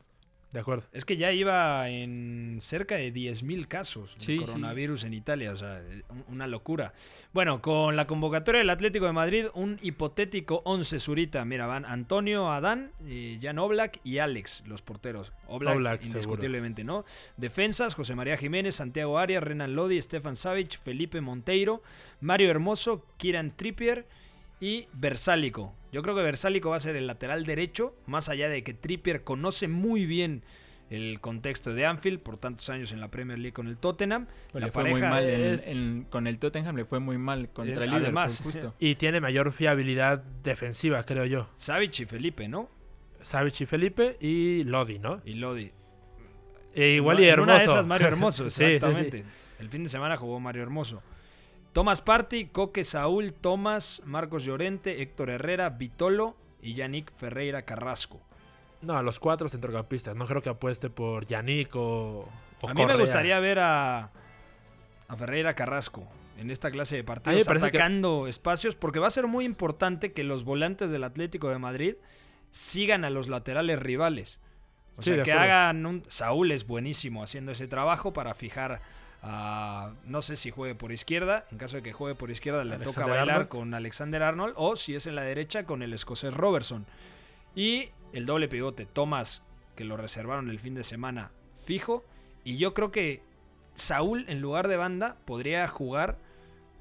[0.51, 0.83] De acuerdo.
[0.93, 4.43] Es que ya iba en cerca de 10.000 casos de Sí, sí.
[4.45, 5.79] coronavirus en Italia, o sea,
[6.09, 6.93] un- una locura.
[7.33, 11.45] Bueno, con la convocatoria del Atlético de Madrid, un hipotético 11 Zurita.
[11.45, 15.31] Mira, van Antonio, Adán, eh, Jan Oblak y Alex, los porteros.
[15.47, 16.17] Oblak, Oblak, seguro.
[16.19, 17.05] indiscutiblemente, ¿no?
[17.37, 21.83] Defensas, José María Jiménez, Santiago Arias, Renan Lodi, Stefan Savic, Felipe Monteiro,
[22.21, 24.07] Mario Hermoso, Kieran Trippier
[24.59, 25.73] y Versálico.
[25.91, 29.23] Yo creo que Versálico va a ser el lateral derecho, más allá de que Trippier
[29.23, 30.43] conoce muy bien
[30.89, 34.25] el contexto de Anfield por tantos años en la Premier League con el Tottenham.
[34.51, 37.17] Pero la le fue muy mal en- es- en- con el Tottenham le fue muy
[37.19, 38.73] mal contra Eh, el Liverpool además, justo.
[38.79, 41.49] Y tiene mayor fiabilidad defensiva, creo yo.
[41.57, 42.69] Savic y Felipe, ¿no?
[43.21, 45.21] Savic y Felipe y Lodi, ¿no?
[45.25, 45.71] Y Lodi.
[46.73, 47.43] E igual y En Hermoso.
[47.51, 48.73] Una de esas Mario Hermoso, Sí, sí, sí.
[48.75, 49.23] exactamente.
[49.59, 51.01] El fin de semana jugó Mario Hermoso.
[51.73, 58.19] Tomás Party, Coque Saúl, Tomás, Marcos Llorente, Héctor Herrera, Vitolo y Yannick Ferreira Carrasco.
[58.81, 60.15] No, los cuatro centrocampistas.
[60.15, 62.27] No creo que apueste por Yannick o,
[62.61, 64.09] o a mí me gustaría ver a,
[65.07, 66.07] a Ferreira Carrasco
[66.37, 70.13] en esta clase de partidos parece que- atacando espacios porque va a ser muy importante
[70.13, 71.95] que los volantes del Atlético de Madrid
[72.51, 74.39] sigan a los laterales rivales.
[74.97, 75.53] O Sí, sea, que acuerdo.
[75.53, 76.03] hagan un...
[76.07, 78.81] Saúl es buenísimo haciendo ese trabajo para fijar
[79.23, 81.45] No sé si juegue por izquierda.
[81.51, 83.49] En caso de que juegue por izquierda le toca bailar Arnold.
[83.49, 84.53] con Alexander Arnold.
[84.57, 86.85] O si es en la derecha con el escocés Robertson.
[87.55, 89.41] Y el doble pivote, Thomas,
[89.75, 92.05] que lo reservaron el fin de semana fijo.
[92.43, 93.21] Y yo creo que
[93.75, 96.17] Saúl, en lugar de banda, podría jugar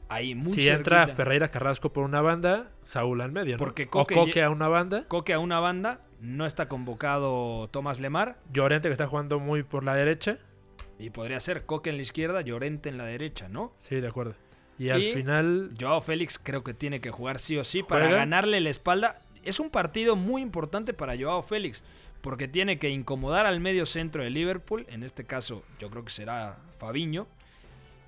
[0.09, 1.07] ahí muy si entra.
[1.09, 3.59] Ferreira Carrasco por una banda, Saúl al medio, ¿no?
[3.59, 8.39] Porque o Coque a una banda, Coque a una banda, no está convocado Tomás Lemar.
[8.53, 10.39] Llorente que está jugando muy por la derecha.
[10.99, 13.73] Y podría ser Coque en la izquierda, Llorente en la derecha, ¿no?
[13.81, 14.35] Sí, de acuerdo.
[14.79, 18.61] Y al final, Joao Félix creo que tiene que jugar sí o sí para ganarle
[18.61, 19.23] la espalda.
[19.45, 21.83] Es un partido muy importante para Joao Félix,
[22.21, 26.11] porque tiene que incomodar al medio centro de Liverpool, en este caso yo creo que
[26.11, 27.27] será Fabiño,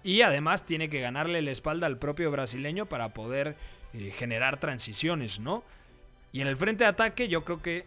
[0.02, 3.56] y además tiene que ganarle la espalda al propio brasileño para poder
[3.92, 5.64] eh, generar transiciones, ¿no?
[6.32, 7.86] Y en el frente de ataque yo creo que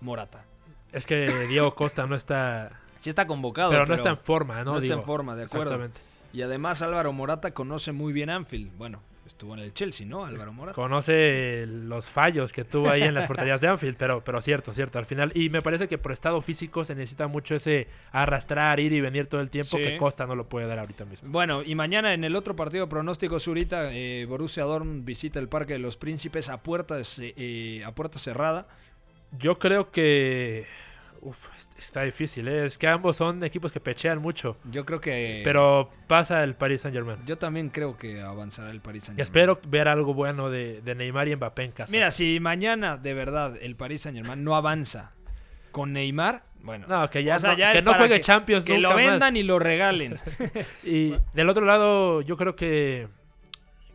[0.00, 0.44] Morata.
[0.92, 2.80] es que Diego Costa no está...
[3.00, 4.72] Sí está convocado, pero no está en forma, ¿no?
[4.72, 5.74] No está en forma, de acuerdo.
[5.74, 6.00] Exactamente.
[6.32, 8.76] Y además Álvaro Morata conoce muy bien Anfield.
[8.76, 10.24] Bueno, estuvo en el Chelsea, ¿no?
[10.26, 10.74] Álvaro Morata.
[10.74, 14.98] Conoce los fallos que tuvo ahí en las porterías de Anfield, pero, pero cierto, cierto,
[14.98, 15.32] al final.
[15.34, 19.26] Y me parece que por estado físico se necesita mucho ese arrastrar, ir y venir
[19.26, 19.84] todo el tiempo, Sí.
[19.84, 21.30] que Costa no lo puede dar ahorita mismo.
[21.30, 25.74] Bueno, y mañana en el otro partido pronóstico Zurita, eh, Borussia Dortmund visita el Parque
[25.74, 28.66] de los Príncipes a puerta, eh, a puerta cerrada.
[29.38, 30.66] Yo creo que...
[31.20, 31.48] Uf,
[31.78, 32.66] está difícil, ¿eh?
[32.66, 34.56] es que ambos son equipos que pechean mucho.
[34.70, 35.40] Yo creo que...
[35.44, 37.18] Pero pasa el Paris Saint Germain.
[37.26, 40.94] Yo también creo que avanzará el Paris Saint Y espero ver algo bueno de, de
[40.94, 41.90] Neymar y Mbappé en casa.
[41.90, 45.12] Mira, si mañana de verdad el Paris Saint Germain no avanza
[45.72, 46.86] con Neymar, bueno.
[46.88, 49.04] No, que ya o sea, no, ya que no juegue Champions Que nunca lo más.
[49.04, 50.18] vendan y lo regalen.
[50.84, 53.08] Y del otro lado, yo creo que...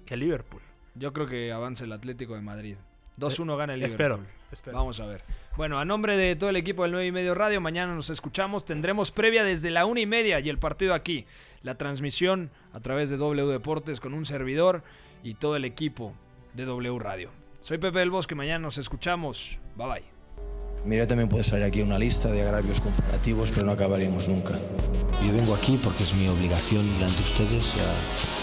[0.06, 0.62] Que Liverpool.
[0.96, 2.76] Yo creo que avanza el Atlético de Madrid.
[3.20, 4.02] 2-1 gana el Liverpool.
[4.02, 4.20] Espero,
[4.52, 4.78] espero.
[4.78, 5.22] Vamos a ver.
[5.56, 8.66] Bueno, a nombre de todo el equipo del 9 y medio Radio, mañana nos escuchamos.
[8.66, 11.28] Tendremos previa desde la 1 y media y el partido aquí.
[11.62, 14.82] La transmisión a través de W Deportes con un servidor
[15.24, 16.16] y todo el equipo
[16.56, 17.30] de W Radio.
[17.62, 19.60] Soy Pepe del Bosque, mañana nos escuchamos.
[19.76, 20.04] Bye bye.
[20.86, 24.56] Mira, también puede salir aquí una lista de agravios comparativos, pero no acabaríamos nunca.
[25.24, 27.76] Yo vengo aquí porque es mi obligación delante de ustedes.
[27.76, 28.43] ya